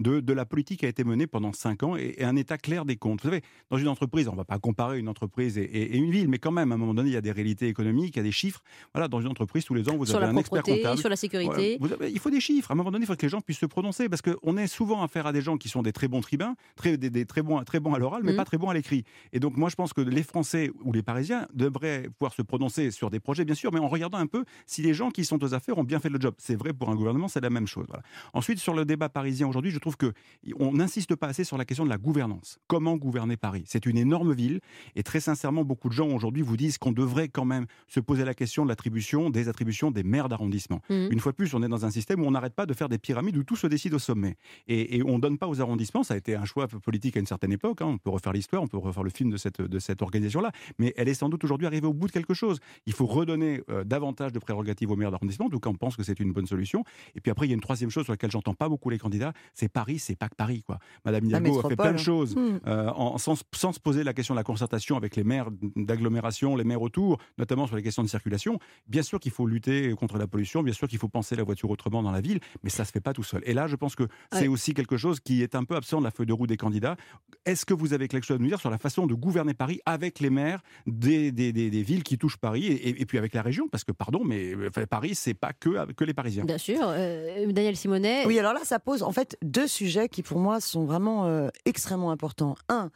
de, 0.00 0.32
la 0.32 0.44
politique 0.44 0.80
qui 0.80 0.86
a 0.86 0.88
été 0.88 1.04
menée 1.04 1.26
pendant 1.26 1.52
cinq 1.52 1.82
ans 1.82 1.96
et, 1.96 2.22
un 2.22 2.36
état 2.36 2.58
clair 2.58 2.84
des 2.84 2.96
comptes. 2.96 3.22
Vous 3.22 3.28
savez, 3.28 3.42
dans 3.70 3.78
une 3.78 3.88
entreprise, 3.88 4.28
on 4.28 4.32
ne 4.32 4.36
va 4.36 4.44
pas 4.44 4.58
comparer 4.58 4.98
une 4.98 5.08
entreprise 5.08 5.58
et, 5.58 5.96
une 5.96 6.10
ville, 6.10 6.28
mais 6.28 6.38
quand 6.38 6.50
même, 6.50 6.72
à 6.72 6.74
un 6.74 6.78
moment 6.78 6.94
donné, 6.94 7.10
il 7.10 7.14
y 7.14 7.16
a 7.16 7.20
des 7.20 7.32
réalités 7.32 7.68
économiques, 7.68 8.16
il 8.16 8.18
y 8.18 8.20
a 8.20 8.24
des 8.24 8.32
chiffres. 8.32 8.62
Voilà, 8.94 9.08
dans 9.08 9.20
une 9.20 9.28
entreprise, 9.28 9.64
tous 9.64 9.74
les 9.74 9.88
ans, 9.88 9.96
vous 9.96 10.14
avez 10.14 10.26
un 10.26 10.36
expert 10.36 10.62
comptable. 10.62 10.98
Sur 10.98 11.08
la 11.08 11.16
sécurité. 11.16 11.78
il 12.10 12.18
faut 12.18 12.30
des 12.30 12.40
chiffres. 12.40 12.70
À 12.70 12.74
un 12.74 12.76
moment 12.76 12.90
donné, 12.90 13.04
il 13.04 13.06
faut 13.06 13.16
que 13.16 13.22
les 13.22 13.28
gens 13.28 13.40
puissent 13.40 13.58
se 13.58 13.66
prononcer 13.66 14.08
parce 14.08 14.22
qu'on 14.22 14.56
est 14.56 14.66
souvent 14.66 15.02
affaire 15.02 15.26
à 15.26 15.32
des 15.32 15.40
gens 15.40 15.56
qui 15.56 15.68
sont 15.68 15.82
des 15.82 15.92
très 15.92 16.08
bons 16.08 16.20
tribuns, 16.20 16.54
très, 16.74 16.96
des, 16.96 17.24
très, 17.26 17.42
bons, 17.42 17.62
très 17.64 17.80
bons 17.80 17.94
à 17.94 17.98
l'oral, 17.98 18.22
mais 18.24 18.32
mmh. 18.32 18.36
pas 18.36 18.44
très 18.44 18.58
bons 18.58 18.68
à 18.68 18.74
l'écrit. 18.74 19.04
Et 19.32 19.40
donc, 19.40 19.56
moi, 19.56 19.68
je 19.68 19.76
pense 19.76 19.92
que 19.92 20.00
les 20.00 20.22
Français 20.22 20.70
ou 20.84 20.92
les 20.92 21.02
Parisiens 21.02 21.46
devraient 21.54 22.08
pouvoir 22.18 22.34
se 22.34 22.42
prononcer 22.42 22.90
sur 22.90 23.10
des 23.10 23.20
projets, 23.20 23.44
bien 23.44 23.54
sûr, 23.54 23.72
mais 23.72 23.80
en 23.80 23.88
regardant 23.88 24.18
un 24.18 24.26
peu 24.26 24.44
si 24.66 24.82
les 24.82 24.94
gens 24.94 25.10
qui 25.10 25.24
sont 25.24 25.42
aux 25.42 25.54
affaires 25.54 25.78
ont 25.78 25.84
bien 25.84 26.00
fait 26.00 26.08
le 26.08 26.20
job. 26.20 26.34
C'est 26.38 26.56
vrai 26.56 26.72
pour 26.72 26.90
un 26.90 26.94
gouvernement, 26.96 27.28
c'est 27.28 27.40
la 27.40 27.50
même 27.50 27.66
chose. 27.66 27.86
Ensuite, 28.32 28.58
sur 28.58 28.74
le 28.74 28.84
débat 28.84 29.08
parisien 29.16 29.48
aujourd'hui, 29.48 29.70
je 29.70 29.78
trouve 29.78 29.96
que 29.96 30.12
on 30.58 30.72
n'insiste 30.72 31.16
pas 31.16 31.28
assez 31.28 31.42
sur 31.42 31.56
la 31.56 31.64
question 31.64 31.86
de 31.86 31.88
la 31.88 31.96
gouvernance. 31.96 32.58
Comment 32.66 32.98
gouverner 32.98 33.38
Paris? 33.38 33.64
C'est 33.64 33.86
une 33.86 33.96
énorme 33.96 34.34
ville 34.34 34.60
et 34.94 35.02
très 35.02 35.20
sincèrement, 35.20 35.64
beaucoup 35.64 35.88
de 35.88 35.94
gens 35.94 36.08
aujourd'hui 36.08 36.42
vous 36.42 36.58
disent 36.58 36.76
qu'on 36.76 36.92
devrait 36.92 37.28
quand 37.28 37.46
même 37.46 37.64
se 37.88 37.98
poser 37.98 38.26
la 38.26 38.34
question 38.34 38.64
de 38.64 38.68
l'attribution 38.68 39.30
des 39.30 39.48
attributions 39.48 39.90
des 39.90 40.02
maires 40.02 40.28
d'arrondissement. 40.28 40.82
Mmh. 40.90 41.12
Une 41.12 41.18
fois 41.18 41.32
de 41.32 41.36
plus, 41.36 41.54
on 41.54 41.62
est 41.62 41.68
dans 41.68 41.86
un 41.86 41.90
système 41.90 42.20
où 42.20 42.26
on 42.26 42.30
n'arrête 42.30 42.52
pas 42.52 42.66
de 42.66 42.74
faire 42.74 42.90
des 42.90 42.98
pyramides 42.98 43.38
où 43.38 43.42
tout 43.42 43.56
se 43.56 43.66
décide 43.66 43.94
au 43.94 43.98
sommet 43.98 44.36
et, 44.68 45.02
on 45.06 45.14
ne 45.14 45.20
donne 45.22 45.38
pas 45.38 45.48
aux 45.48 45.62
arrondissements. 45.62 46.02
Ça 46.02 46.12
a 46.12 46.18
été 46.18 46.34
un 46.36 46.44
choix 46.44 46.68
politique 46.68 47.16
à 47.16 47.20
une 47.20 47.26
certaine 47.26 47.52
époque. 47.52 47.80
Hein. 47.80 47.86
On 47.86 47.96
peut 47.96 48.10
refaire 48.10 48.34
l'histoire, 48.34 48.62
on 48.62 48.66
peut 48.66 48.76
refaire 48.76 49.02
le 49.02 49.08
film 49.08 49.30
de 49.30 49.38
cette, 49.38 49.62
de 49.62 49.78
cette 49.78 50.02
organisation-là, 50.02 50.52
mais 50.78 50.92
elle 50.98 51.08
est 51.08 51.14
sans 51.14 51.30
doute 51.30 51.42
aujourd'hui 51.42 51.66
arrivée 51.66 51.86
au 51.86 51.94
bout 51.94 52.08
de 52.08 52.12
quelque 52.12 52.34
chose. 52.34 52.58
Il 52.84 52.92
faut 52.92 53.06
redonner 53.06 53.62
euh, 53.70 53.82
davantage 53.82 54.32
de 54.32 54.38
prérogatives 54.38 54.90
aux 54.90 54.96
maires 54.96 55.10
d'arrondissement, 55.10 55.48
donc 55.48 55.64
on 55.66 55.74
pense 55.74 55.96
que 55.96 56.02
c'est 56.02 56.20
une 56.20 56.34
bonne 56.34 56.46
solution. 56.46 56.84
Et 57.14 57.22
puis 57.22 57.30
après, 57.30 57.46
il 57.46 57.48
y 57.48 57.52
a 57.52 57.54
une 57.54 57.62
troisième 57.62 57.88
chose 57.88 58.04
sur 58.04 58.12
laquelle 58.12 58.30
j'entends 58.30 58.52
pas 58.52 58.68
beaucoup 58.68 58.90
les, 58.90 58.98
candidats, 59.06 59.32
c'est 59.54 59.68
Paris, 59.68 59.98
c'est 59.98 60.16
pas 60.16 60.28
que 60.28 60.34
Paris. 60.36 60.62
Quoi. 60.66 60.78
Madame 61.04 61.24
Hidalgo 61.26 61.60
a 61.64 61.68
fait 61.68 61.76
plein 61.76 61.92
de 61.92 61.98
choses 61.98 62.34
Hmm. 62.36 62.58
euh, 62.66 62.88
en, 62.90 63.18
sans, 63.18 63.36
sans 63.54 63.72
se 63.72 63.80
poser 63.80 64.02
la 64.04 64.12
question 64.12 64.34
de 64.34 64.40
la 64.40 64.44
concertation 64.44 64.96
avec 64.96 65.16
les 65.16 65.24
maires 65.24 65.48
d'agglomération, 65.90 66.56
les 66.56 66.64
maires 66.64 66.82
autour, 66.82 67.18
notamment 67.38 67.66
sur 67.66 67.76
les 67.76 67.82
questions 67.82 68.02
de 68.02 68.08
circulation. 68.08 68.58
Bien 68.88 69.02
sûr 69.02 69.20
qu'il 69.20 69.32
faut 69.32 69.46
lutter 69.46 69.92
contre 69.94 70.18
la 70.18 70.26
pollution, 70.26 70.62
bien 70.62 70.74
sûr 70.74 70.88
qu'il 70.88 70.98
faut 70.98 71.08
penser 71.08 71.36
la 71.36 71.42
voiture 71.44 71.70
autrement 71.70 72.02
dans 72.02 72.10
la 72.10 72.20
ville, 72.20 72.40
mais 72.62 72.70
ça 72.70 72.84
se 72.84 72.92
fait 72.92 73.00
pas 73.00 73.12
tout 73.12 73.22
seul. 73.22 73.42
Et 73.46 73.54
là, 73.54 73.66
je 73.66 73.76
pense 73.76 73.94
que 73.94 74.04
c'est 74.32 74.40
Ouais. 74.42 74.48
aussi 74.48 74.74
quelque 74.74 74.96
chose 74.96 75.20
qui 75.20 75.42
est 75.42 75.54
un 75.54 75.64
peu 75.64 75.76
absent 75.76 75.98
de 76.00 76.04
la 76.04 76.10
feuille 76.10 76.26
de 76.26 76.32
route 76.32 76.48
des 76.48 76.56
candidats. 76.56 76.96
Est-ce 77.44 77.64
que 77.64 77.74
vous 77.74 77.92
avez 77.92 78.08
quelque 78.08 78.24
chose 78.24 78.36
à 78.36 78.40
nous 78.40 78.48
dire 78.48 78.60
sur 78.60 78.70
la 78.70 78.78
façon 78.78 79.06
de 79.06 79.14
gouverner 79.14 79.54
Paris 79.54 79.80
avec 79.86 80.20
les 80.20 80.30
maires 80.30 80.60
des, 80.86 81.32
des, 81.32 81.52
des- 81.52 81.70
des 81.70 81.82
villes 81.82 82.02
qui 82.02 82.18
touchent 82.18 82.36
Paris 82.38 82.66
et, 82.66 83.00
et 83.00 83.06
puis 83.06 83.18
avec 83.18 83.34
la 83.34 83.42
région? 83.42 83.68
Parce 83.68 83.84
que, 83.84 83.92
pardon, 83.92 84.22
mais 84.24 84.54
enfin, 84.68 84.84
Paris, 84.86 85.14
c'est 85.14 85.34
pas 85.34 85.52
que, 85.52 85.92
que 85.92 86.04
les 86.04 86.14
Parisiens. 86.14 86.44
Bien 86.44 86.58
sûr. 86.58 86.78
Euh, 86.82 87.50
Daniel 87.52 87.76
Simonet. 87.76 88.24
Oui, 88.26 88.38
alors 88.38 88.52
là, 88.54 88.60
ça 88.64 88.78
pose 88.78 88.95
en 89.02 89.12
fait 89.12 89.36
deux 89.42 89.66
sujets 89.66 90.08
qui 90.08 90.22
pour 90.22 90.38
moi 90.38 90.60
sont 90.60 90.84
vraiment 90.84 91.26
euh, 91.26 91.48
extrêmement 91.64 92.10
importants. 92.10 92.56
Un, 92.68 92.90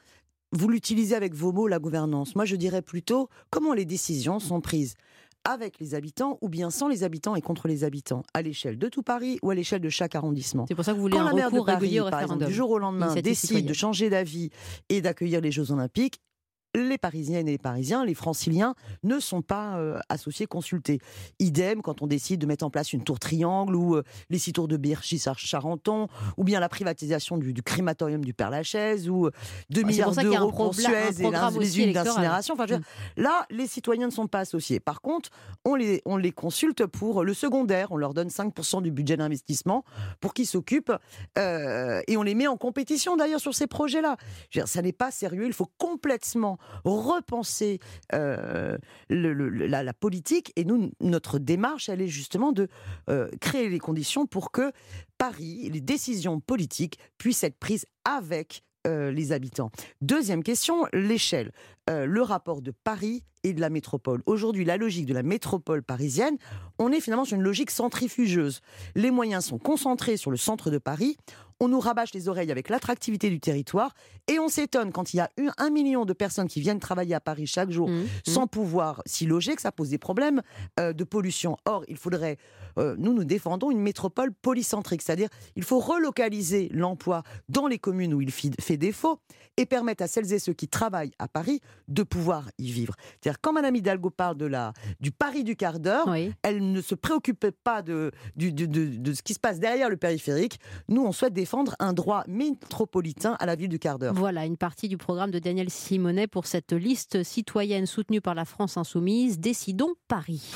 vous 0.53 0.69
l'utilisez 0.69 1.15
avec 1.15 1.35
vos 1.35 1.53
mots, 1.53 1.69
la 1.69 1.79
gouvernance. 1.79 2.35
Moi, 2.35 2.45
je 2.45 2.57
dirais 2.57 2.83
plutôt 2.83 3.29
comment 3.51 3.73
les 3.73 3.85
décisions 3.85 4.41
sont 4.41 4.61
prises 4.61 4.95
avec 5.45 5.79
les 5.79 5.95
habitants 5.95 6.39
ou 6.43 6.49
bien 6.49 6.71
sans 6.71 6.89
les 6.89 7.03
habitants 7.03 7.35
et 7.35 7.41
contre 7.41 7.67
les 7.67 7.85
habitants, 7.85 8.23
à 8.35 8.43
l'échelle 8.43 8.79
de 8.79 8.89
tout 8.89 9.03
Paris 9.03 9.39
ou 9.43 9.51
à 9.51 9.55
l'échelle 9.55 9.81
de 9.81 9.89
chaque 9.89 10.15
arrondissement. 10.15 10.67
C'est 10.69 10.75
pour 10.75 10.85
ça 10.85 10.93
que 10.93 10.97
vous 10.97 11.03
voulez 11.03 11.17
Quand 11.17 11.23
un 11.23 11.31
la 11.31 11.35
maire 11.35 11.51
de 11.51 11.55
recours 11.55 11.67
Paris, 11.67 11.79
régulier 11.79 12.01
au 12.01 12.11
par 12.11 12.21
exemple, 12.21 12.45
du 12.45 12.53
jour 12.53 12.71
au 12.71 12.79
lendemain, 12.79 13.15
décide 13.15 13.37
citoyenne. 13.37 13.67
de 13.67 13.73
changer 13.73 14.11
d'avis 14.11 14.51
et 14.89 15.01
d'accueillir 15.01 15.41
les 15.41 15.51
Jeux 15.51 15.71
Olympiques, 15.71 16.21
les 16.75 16.99
Parisiennes 16.99 17.49
et 17.49 17.53
les 17.53 17.59
Parisiens, 17.59 18.05
les 18.05 18.15
Franciliens, 18.15 18.75
ne 19.03 19.19
sont 19.19 19.43
pas 19.43 19.79
euh, 19.79 19.99
associés, 20.09 20.47
consultés. 20.47 21.01
Idem 21.39 21.83
quand 21.83 22.03
on 22.03 22.07
décide 22.07 22.41
de 22.41 22.47
mettre 22.47 22.65
en 22.65 22.71
place 22.71 22.93
une 22.93 23.03
tour 23.03 23.19
triangle 23.19 23.75
ou 23.75 23.97
euh, 23.97 24.03
les 24.29 24.39
six 24.39 24.53
tours 24.53 24.69
de 24.69 24.77
Birchis-Charenton, 24.77 26.09
ou 26.37 26.45
bien 26.45 26.61
la 26.61 26.69
privatisation 26.69 27.39
du, 27.39 27.53
du 27.53 27.63
crématorium 27.63 28.25
du 28.25 28.35
Père-Lachaise, 28.35 29.09
ou 29.09 29.27
euh, 29.27 29.31
2 29.71 29.81
c'est 29.81 29.87
milliards 29.87 30.15
d'euros 30.15 30.53
pour 30.53 30.75
Suez 30.75 31.21
et 31.21 31.59
les 31.59 31.81
unes 31.81 31.93
d'incinération. 31.93 32.55
Enfin, 32.55 32.67
dire, 32.67 32.81
Là, 33.17 33.47
les 33.51 33.67
citoyens 33.67 34.07
ne 34.07 34.13
sont 34.13 34.29
pas 34.29 34.41
associés. 34.41 34.81
Par 34.81 35.01
contre, 35.01 35.31
on 35.65 35.75
les, 35.75 36.03
on 36.05 36.17
les 36.17 36.33
consulte 36.33 36.87
pour 36.87 37.25
le 37.25 37.35
secondaire. 37.35 37.89
On 37.91 37.97
leur 37.97 38.15
donne 38.15 38.29
5% 38.29 38.83
du 38.83 38.91
budget 38.91 39.17
d'investissement 39.17 39.85
pour 40.21 40.35
qu'ils 40.35 40.47
s'occupent. 40.47 40.93
euh, 41.39 42.03
et 42.07 42.17
on 42.17 42.23
les 42.23 42.35
met 42.35 42.47
en 42.47 42.57
compétition 42.57 43.17
d'ailleurs 43.17 43.41
sur 43.41 43.55
ces 43.55 43.67
projets-là. 43.67 44.17
Ça 44.67 44.83
n'est 44.83 44.93
pas 44.93 45.11
sérieux. 45.11 45.47
Il 45.47 45.53
faut 45.53 45.71
complètement 45.79 46.59
repenser 46.85 47.81
euh, 48.15 48.77
la 49.09 49.93
politique. 49.95 50.53
Et 50.57 50.65
nous, 50.65 50.91
notre 51.01 51.39
démarche, 51.39 51.89
elle 51.89 52.01
est 52.01 52.09
justement 52.09 52.53
de 52.53 52.69
euh, 53.09 53.29
créer 53.41 53.69
les 53.69 53.79
conditions 53.79 54.27
pour 54.27 54.51
que 54.51 54.73
Paris, 55.19 55.69
les 55.73 55.81
décisions 55.81 56.41
politiques 56.41 56.99
puissent 57.19 57.45
être 57.45 57.59
prises 57.59 57.87
avec 58.05 58.63
euh, 58.87 59.11
les 59.11 59.33
habitants. 59.33 59.71
Deuxième 60.01 60.43
question, 60.43 60.87
l'échelle. 60.95 61.53
Euh, 61.91 62.07
le 62.07 62.23
rapport 62.23 62.63
de 62.63 62.71
Paris 62.71 63.25
et 63.43 63.53
de 63.53 63.61
la 63.61 63.69
métropole. 63.69 64.23
Aujourd'hui, 64.27 64.65
la 64.65 64.77
logique 64.77 65.07
de 65.07 65.15
la 65.15 65.23
métropole 65.23 65.83
parisienne, 65.83 66.37
on 66.79 66.93
est 66.93 67.01
finalement 67.01 67.25
sur 67.25 67.37
une 67.37 67.43
logique 67.43 67.71
centrifugeuse. 67.71 68.61
Les 68.95 69.11
moyens 69.11 69.47
sont 69.47 69.59
concentrés 69.59 70.17
sur 70.17 70.31
le 70.31 70.37
centre 70.37 70.71
de 70.71 70.79
Paris. 70.79 71.17
On 71.59 71.69
nous 71.69 71.81
rabâche 71.81 72.15
les 72.15 72.29
oreilles 72.29 72.53
avec 72.53 72.69
l'attractivité 72.69 73.29
du 73.29 73.41
territoire 73.41 73.95
et 74.29 74.39
on 74.39 74.49
s'étonne 74.49 74.93
quand 74.93 75.13
il 75.13 75.19
y 75.19 75.21
a 75.21 75.31
eu 75.37 75.49
un 75.59 75.71
million 75.71 76.05
de 76.05 76.13
personnes 76.13 76.49
qui 76.49 76.61
viennent 76.61 76.81
travailler 76.81 77.15
à 77.15 77.21
Paris 77.21 77.47
chaque 77.47 77.71
jour 77.71 77.89
Mmh, 77.89 78.03
mmh. 78.03 78.07
sans 78.27 78.47
pouvoir 78.47 79.03
s'y 79.05 79.27
loger, 79.27 79.55
que 79.57 79.63
ça 79.63 79.73
pose 79.73 79.91
des 79.91 79.99
problèmes 79.99 80.43
euh, 80.79 80.93
de 80.93 81.05
pollution. 81.05 81.57
Or, 81.67 81.85
il 81.89 81.97
faudrait, 81.97 82.39
euh, 82.79 82.95
nous, 82.99 83.13
nous 83.13 83.25
défendons 83.25 83.71
une 83.71 83.81
métropole 83.81 84.33
polycentrique, 84.33 85.03
c'est-à-dire 85.03 85.29
il 85.57 85.65
faut 85.65 85.81
relocaliser 85.81 86.69
l'emploi 86.73 87.23
dans 87.49 87.67
les 87.67 87.79
communes 87.79 88.15
où 88.15 88.21
il 88.21 88.31
fait 88.31 88.77
défaut 88.77 89.19
et 89.57 89.67
permettre 89.67 90.03
à 90.03 90.07
celles 90.07 90.33
et 90.33 90.39
ceux 90.39 90.53
qui 90.55 90.69
travaillent 90.69 91.13
à 91.19 91.29
Paris 91.29 91.61
de 91.89 92.03
pouvoir 92.03 92.51
y 92.59 92.71
vivre. 92.71 92.95
C'est-à-dire 93.21 93.41
quand 93.41 93.53
Madame 93.53 93.77
Hidalgo 93.77 94.11
parle 94.11 94.37
de 94.37 94.47
la, 94.47 94.73
du 95.01 95.11
Paris 95.13 95.45
du 95.45 95.57
quart 95.57 95.81
d'heure, 95.81 96.07
Oui. 96.09 96.33
elle 96.43 96.73
ne 96.73 96.81
se 96.81 96.95
préoccupe 96.95 97.47
pas 97.65 97.83
de, 97.83 98.11
du- 98.37 98.53
du- 98.53 98.69
de, 98.69 98.97
de 98.97 99.13
ce 99.13 99.23
qui 99.23 99.35
se 99.35 99.41
passe 99.41 99.59
derrière 99.61 99.89
le 99.91 99.97
périphérique. 99.97 100.59
Nous, 100.89 101.03
on 101.05 101.13
souhaite 101.13 101.33
défendre 101.35 101.75
un 101.79 101.93
droit 101.93 102.25
métropolitain 102.29 103.37
à 103.41 103.47
la 103.47 103.55
ville 103.57 103.69
du 103.69 103.79
quart 103.79 103.99
d'heure. 103.99 104.15
Voilà 104.15 104.47
une 104.47 104.57
partie 104.57 104.89
du 104.89 104.97
programme 104.97 105.31
de 105.31 105.39
Daniel 105.39 105.71
Simonet 105.71 106.27
pour 106.27 106.47
cette 106.47 106.73
liste 106.73 107.23
citoyenne 107.23 107.87
soutenue 107.87 108.21
par 108.21 108.35
la 108.35 108.45
France 108.45 108.77
Insoumise. 108.77 109.39
Décidons 109.39 109.95
Paris. 110.09 110.53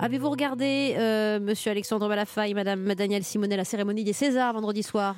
Avez-vous 0.00 0.28
regardé, 0.28 0.94
euh, 0.98 1.38
monsieur 1.40 1.70
Alexandre 1.70 2.08
Malafaille, 2.08 2.52
madame 2.52 2.94
Daniel 2.94 3.22
Simonet, 3.24 3.56
la 3.56 3.64
cérémonie 3.64 4.04
des 4.04 4.12
Césars 4.12 4.52
vendredi 4.52 4.82
soir? 4.82 5.16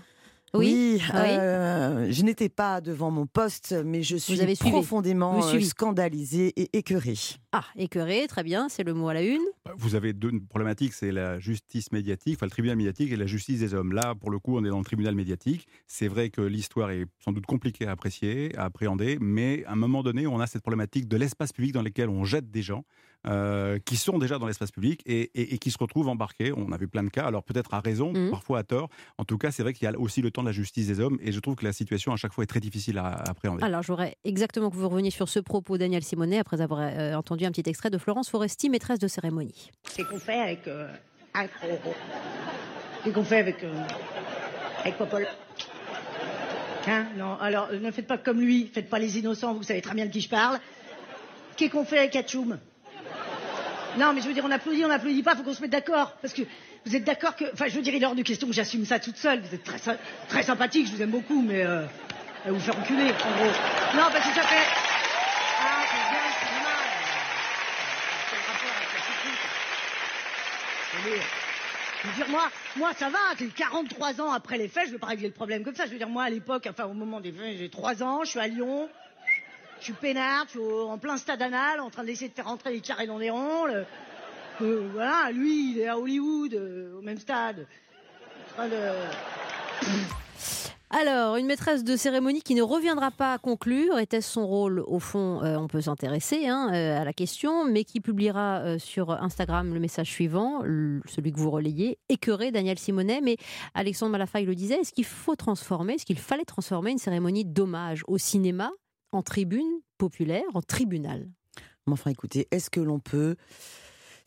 Oui, 0.58 1.00
oui 1.00 1.00
euh, 1.14 2.10
je 2.10 2.22
n'étais 2.22 2.48
pas 2.48 2.80
devant 2.80 3.10
mon 3.10 3.26
poste, 3.26 3.74
mais 3.84 4.02
je 4.02 4.16
suis 4.16 4.40
avez 4.40 4.54
profondément 4.54 5.40
Vous 5.40 5.54
euh, 5.54 5.60
scandalisée 5.60 6.52
et 6.56 6.76
écœurée. 6.76 7.18
Ah, 7.52 7.64
écœuré, 7.76 8.26
très 8.28 8.42
bien, 8.42 8.68
c'est 8.68 8.84
le 8.84 8.94
mot 8.94 9.08
à 9.08 9.14
la 9.14 9.22
une. 9.22 9.42
Vous 9.76 9.94
avez 9.94 10.12
deux 10.12 10.32
problématiques, 10.48 10.92
c'est 10.92 11.12
la 11.12 11.38
justice 11.38 11.92
médiatique, 11.92 12.36
enfin 12.36 12.46
le 12.46 12.50
tribunal 12.50 12.76
médiatique 12.76 13.12
et 13.12 13.16
la 13.16 13.26
justice 13.26 13.60
des 13.60 13.74
hommes. 13.74 13.92
Là, 13.92 14.14
pour 14.14 14.30
le 14.30 14.38
coup, 14.38 14.56
on 14.56 14.64
est 14.64 14.68
dans 14.68 14.78
le 14.78 14.84
tribunal 14.84 15.14
médiatique. 15.14 15.66
C'est 15.86 16.08
vrai 16.08 16.30
que 16.30 16.40
l'histoire 16.40 16.90
est 16.90 17.06
sans 17.24 17.32
doute 17.32 17.46
compliquée 17.46 17.86
à 17.86 17.92
apprécier, 17.92 18.56
à 18.56 18.64
appréhender, 18.64 19.18
mais 19.20 19.64
à 19.64 19.72
un 19.72 19.76
moment 19.76 20.02
donné, 20.02 20.26
on 20.26 20.40
a 20.40 20.46
cette 20.46 20.62
problématique 20.62 21.08
de 21.08 21.16
l'espace 21.16 21.52
public 21.52 21.72
dans 21.72 21.82
lequel 21.82 22.08
on 22.08 22.24
jette 22.24 22.50
des 22.50 22.62
gens 22.62 22.84
euh, 23.28 23.78
qui 23.84 23.96
sont 23.96 24.18
déjà 24.18 24.38
dans 24.38 24.46
l'espace 24.46 24.70
public 24.70 25.02
et, 25.06 25.30
et- 25.34 25.54
et 25.54 25.58
qui 25.58 25.70
se 25.70 25.78
retrouvent 25.78 26.08
embarqués. 26.08 26.52
On 26.56 26.70
a 26.72 26.76
vu 26.76 26.88
plein 26.88 27.02
de 27.02 27.08
cas, 27.08 27.24
alors 27.26 27.42
peut-être 27.42 27.74
à 27.74 27.80
raison, 27.80 28.12
Mhm. 28.12 28.30
parfois 28.30 28.58
à 28.60 28.62
tort. 28.62 28.88
En 29.18 29.24
tout 29.24 29.38
cas, 29.38 29.50
c'est 29.50 29.62
vrai 29.62 29.72
qu'il 29.72 29.88
y 29.90 29.94
a 29.94 29.98
aussi 29.98 30.22
le 30.22 30.30
temps 30.30 30.42
de 30.42 30.48
la 30.48 30.52
justice 30.52 30.86
des 30.86 31.00
hommes 31.00 31.18
et 31.22 31.32
je 31.32 31.40
trouve 31.40 31.56
que 31.56 31.64
la 31.64 31.72
situation 31.72 32.12
à 32.12 32.16
chaque 32.16 32.32
fois 32.32 32.44
est 32.44 32.46
très 32.46 32.60
difficile 32.60 32.98
à, 32.98 33.06
à 33.06 33.30
appréhender. 33.30 33.62
Alors, 33.64 33.82
j'aurais 33.82 34.16
exactement 34.24 34.70
que 34.70 34.76
vous 34.76 34.88
reveniez 34.88 35.10
sur 35.10 35.28
ce 35.28 35.40
propos, 35.40 35.78
Daniel 35.78 36.02
Simonet, 36.04 36.38
après 36.38 36.60
avoir 36.60 36.80
euh, 36.82 37.14
entendu 37.14 37.44
un 37.44 37.50
petit 37.50 37.68
extrait 37.68 37.90
de 37.90 37.98
Florence 37.98 38.28
Foresti, 38.30 38.70
maîtresse 38.70 38.98
de 38.98 39.08
cérémonie. 39.08 39.70
Qu'est-ce 39.94 40.08
qu'on 40.08 40.18
fait 40.18 40.40
avec 40.40 40.66
euh, 40.68 40.88
gros 41.34 41.94
Qu'est-ce 43.04 43.14
qu'on 43.14 43.24
fait 43.24 43.38
avec 43.38 43.62
euh, 43.64 43.72
avec 44.82 44.96
Popol 44.98 45.26
Hein? 46.88 47.06
Non, 47.18 47.36
alors 47.40 47.68
ne 47.72 47.90
faites 47.90 48.06
pas 48.06 48.16
comme 48.18 48.40
lui, 48.40 48.70
faites 48.72 48.88
pas 48.88 49.00
les 49.00 49.18
innocents, 49.18 49.54
vous 49.54 49.64
savez 49.64 49.80
très 49.82 49.94
bien 49.94 50.06
de 50.06 50.10
qui 50.12 50.20
je 50.20 50.28
parle. 50.28 50.58
Qu'est-ce 51.56 51.72
qu'on 51.72 51.84
fait 51.84 51.98
avec 51.98 52.14
Hatchoum 52.14 52.58
Non, 53.98 54.12
mais 54.12 54.20
je 54.20 54.28
veux 54.28 54.34
dire, 54.34 54.44
on 54.44 54.50
applaudit, 54.50 54.84
on 54.84 54.90
applaudit 54.90 55.22
pas, 55.22 55.34
faut 55.34 55.42
qu'on 55.42 55.54
se 55.54 55.62
mette 55.62 55.70
d'accord, 55.70 56.12
parce 56.20 56.34
que 56.34 56.42
vous 56.84 56.94
êtes 56.94 57.04
d'accord 57.04 57.34
que, 57.34 57.44
enfin, 57.52 57.66
je 57.68 57.76
veux 57.76 57.82
dire, 57.82 57.94
il 57.94 58.02
est 58.02 58.06
hors 58.06 58.14
de 58.14 58.22
question 58.22 58.46
que 58.46 58.52
j'assume 58.52 58.84
ça 58.84 58.98
toute 58.98 59.16
seule. 59.16 59.40
Vous 59.40 59.54
êtes 59.54 59.64
très 59.64 59.78
très 60.28 60.42
sympathique, 60.42 60.86
je 60.86 60.92
vous 60.92 61.02
aime 61.02 61.10
beaucoup, 61.10 61.40
mais 61.40 61.64
euh, 61.64 61.82
vous 62.46 62.60
faire 62.60 62.78
enculer, 62.78 63.10
en 63.10 63.36
gros. 63.36 63.52
Non, 63.94 64.08
parce 64.12 64.28
que 64.28 64.34
ça 64.34 64.42
fait. 64.42 64.66
Ah, 65.60 65.82
c'est 65.88 66.10
bien, 66.10 66.20
c'est 66.40 66.56
je 72.02 72.08
veux 72.08 72.14
dire, 72.14 72.28
moi, 72.28 72.50
moi, 72.76 72.92
ça 72.94 73.08
va, 73.08 73.18
c'est 73.38 73.52
43 73.52 74.20
ans 74.20 74.32
après 74.32 74.58
les 74.58 74.68
faits, 74.68 74.86
je 74.86 74.92
veux 74.92 74.98
pas 74.98 75.08
régler 75.08 75.28
le 75.28 75.34
problème 75.34 75.64
comme 75.64 75.74
ça. 75.74 75.86
Je 75.86 75.90
veux 75.90 75.98
dire, 75.98 76.08
moi, 76.08 76.24
à 76.24 76.30
l'époque, 76.30 76.68
enfin, 76.70 76.84
au 76.84 76.94
moment 76.94 77.20
des 77.20 77.32
faits, 77.32 77.56
j'ai 77.58 77.68
3 77.68 78.02
ans, 78.02 78.24
je 78.24 78.30
suis 78.30 78.38
à 78.38 78.46
Lyon, 78.46 78.88
je 79.86 79.92
suis 79.92 80.00
peinard, 80.00 80.46
je 80.46 80.50
suis 80.50 80.58
au- 80.58 80.88
en 80.88 80.98
plein 80.98 81.16
stade 81.16 81.40
anal, 81.40 81.78
en 81.78 81.90
train 81.90 82.02
d'essayer 82.02 82.28
de 82.28 82.34
faire 82.34 82.46
rentrer 82.48 82.72
les 82.72 82.80
carrés 82.80 83.06
dans 83.06 83.20
des 83.20 83.30
ronds. 83.30 83.66
voilà, 84.58 85.30
lui, 85.32 85.72
il 85.72 85.78
est 85.78 85.86
à 85.86 85.96
Hollywood, 85.96 86.54
euh, 86.54 86.98
au 86.98 87.02
même 87.02 87.18
stade. 87.18 87.68
Alors, 90.90 91.36
une 91.36 91.46
maîtresse 91.46 91.84
de 91.84 91.94
cérémonie 91.96 92.42
qui 92.42 92.56
ne 92.56 92.62
reviendra 92.62 93.12
pas 93.12 93.34
à 93.34 93.38
conclure, 93.38 93.98
était-ce 94.00 94.28
son 94.32 94.46
rôle? 94.46 94.82
Au 94.88 94.98
fond, 94.98 95.40
euh, 95.44 95.56
on 95.56 95.68
peut 95.68 95.82
s'intéresser 95.82 96.48
hein, 96.48 96.70
euh, 96.72 97.00
à 97.00 97.04
la 97.04 97.12
question, 97.12 97.64
mais 97.64 97.84
qui 97.84 98.00
publiera 98.00 98.80
sur 98.80 99.10
Instagram 99.10 99.72
le 99.72 99.78
message 99.78 100.10
suivant, 100.10 100.62
celui 101.06 101.32
que 101.32 101.38
vous 101.38 101.50
relayez, 101.52 101.98
écœuré 102.08 102.50
Daniel 102.50 102.78
Simonet. 102.78 103.20
Mais 103.22 103.36
Alexandre 103.74 104.12
Malafaille 104.12 104.46
le 104.46 104.56
disait, 104.56 104.80
est-ce 104.80 104.92
qu'il 104.92 105.04
faut 105.04 105.36
transformer, 105.36 105.94
est-ce 105.94 106.06
qu'il 106.06 106.18
fallait 106.18 106.44
transformer 106.44 106.90
une 106.90 106.98
cérémonie 106.98 107.44
d'hommage 107.44 108.02
au 108.08 108.18
cinéma? 108.18 108.70
En 109.16 109.22
tribune 109.22 109.80
populaire, 109.98 110.44
en 110.54 110.62
tribunal 110.62 111.28
Mais 111.86 111.92
enfin, 111.92 112.10
écoutez, 112.10 112.46
est-ce 112.50 112.70
que 112.70 112.80
l'on 112.80 113.00
peut 113.00 113.36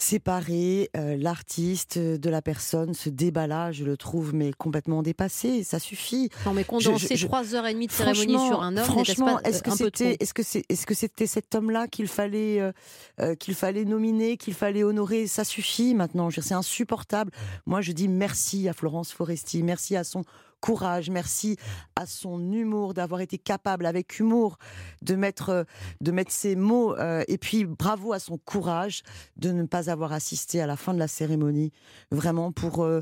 séparer 0.01 0.89
euh, 0.95 1.17
l'artiste 1.17 1.99
de 1.99 2.29
la 2.29 2.41
personne 2.41 2.93
Ce 2.93 3.09
débat-là, 3.09 3.73
je 3.73 3.83
le 3.83 3.97
trouve 3.97 4.33
mais 4.33 4.53
complètement 4.53 5.03
dépassé. 5.03 5.63
Ça 5.63 5.77
suffit. 5.77 6.29
Non, 6.45 6.53
mais 6.53 6.63
condenser 6.63 7.15
trois 7.17 7.53
heures 7.53 7.67
et 7.67 7.73
demie 7.73 7.87
de 7.87 7.91
cérémonie 7.91 8.47
sur 8.47 8.63
un 8.63 8.77
homme, 8.77 8.85
franchement, 8.85 9.39
est-ce 9.41 9.61
que 9.61 9.69
peu 9.69 9.75
trop 9.75 9.85
c'était, 9.85 10.17
est-ce 10.21 10.33
que 10.33 10.41
c'est, 10.41 10.63
est-ce 10.69 10.85
que 10.85 10.93
c'était 10.93 11.27
cet 11.27 11.53
homme-là 11.53 11.87
qu'il 11.87 12.07
fallait, 12.07 12.61
euh, 12.61 12.71
euh, 13.19 13.35
qu'il 13.35 13.55
fallait 13.55 13.85
nominer, 13.85 14.37
qu'il 14.37 14.53
fallait 14.53 14.83
honorer? 14.83 15.27
Ça 15.27 15.43
suffit 15.43 15.93
maintenant. 15.93 16.29
C'est 16.31 16.53
insupportable. 16.53 17.31
Moi, 17.65 17.81
je 17.81 17.91
dis 17.91 18.07
merci 18.07 18.69
à 18.69 18.73
Florence 18.73 19.11
Foresti, 19.11 19.63
merci 19.63 19.97
à 19.97 20.05
son 20.05 20.23
courage, 20.59 21.09
merci 21.09 21.57
à 21.95 22.05
son 22.05 22.51
humour, 22.51 22.93
d'avoir 22.93 23.21
été 23.21 23.37
capable 23.37 23.85
avec 23.85 24.19
humour 24.19 24.57
de 25.01 25.15
mettre, 25.15 25.49
euh, 25.49 25.63
de 26.01 26.11
mettre 26.11 26.31
ses 26.31 26.55
mots. 26.55 26.95
euh, 26.97 27.23
et 27.27 27.37
puis 27.37 27.65
bravo 27.65 28.13
à 28.13 28.19
son 28.19 28.37
courage 28.37 29.03
de 29.37 29.51
ne 29.51 29.63
pas 29.63 29.89
avoir 29.89 30.13
assisté 30.13 30.61
à 30.61 30.67
la 30.67 30.75
fin 30.75 30.93
de 30.93 30.99
la 30.99 31.07
cérémonie. 31.07 31.71
Vraiment 32.11 32.51
pour, 32.51 32.83
euh, 32.83 33.01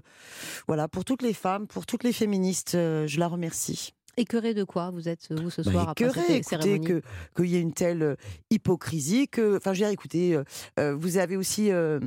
voilà, 0.68 0.88
pour 0.88 1.06
toutes 1.06 1.22
les 1.22 1.34
femmes, 1.34 1.68
pour 1.68 1.86
toutes 1.86 2.04
les 2.04 2.14
féministes, 2.14 2.76
euh, 2.76 3.08
je 3.08 3.20
la 3.20 3.28
remercie. 3.28 3.97
Écœuré 4.20 4.56
de 4.56 4.64
quoi 4.64 4.90
vous 4.90 5.08
êtes, 5.08 5.28
vous, 5.30 5.52
ce 5.52 5.62
Bah, 5.62 5.72
soir, 5.72 5.90
après 5.90 6.06
écœuré, 6.06 6.42
cette 6.42 6.66
écoutez, 6.66 6.80
que 6.80 7.02
qu'il 7.36 7.52
y 7.52 7.56
ait 7.56 7.62
une 7.62 7.72
telle 7.72 8.02
euh, 8.02 8.16
hypocrisie 8.50 9.28
que, 9.28 9.58
enfin, 9.58 9.74
je 9.74 9.80
veux 9.82 9.86
dire, 9.86 9.94
écoutez, 9.94 10.34
euh, 10.34 10.44
euh, 10.80 10.96
vous 10.96 11.18
avez 11.20 11.38
aussi 11.38 11.72
euh, 11.72 12.00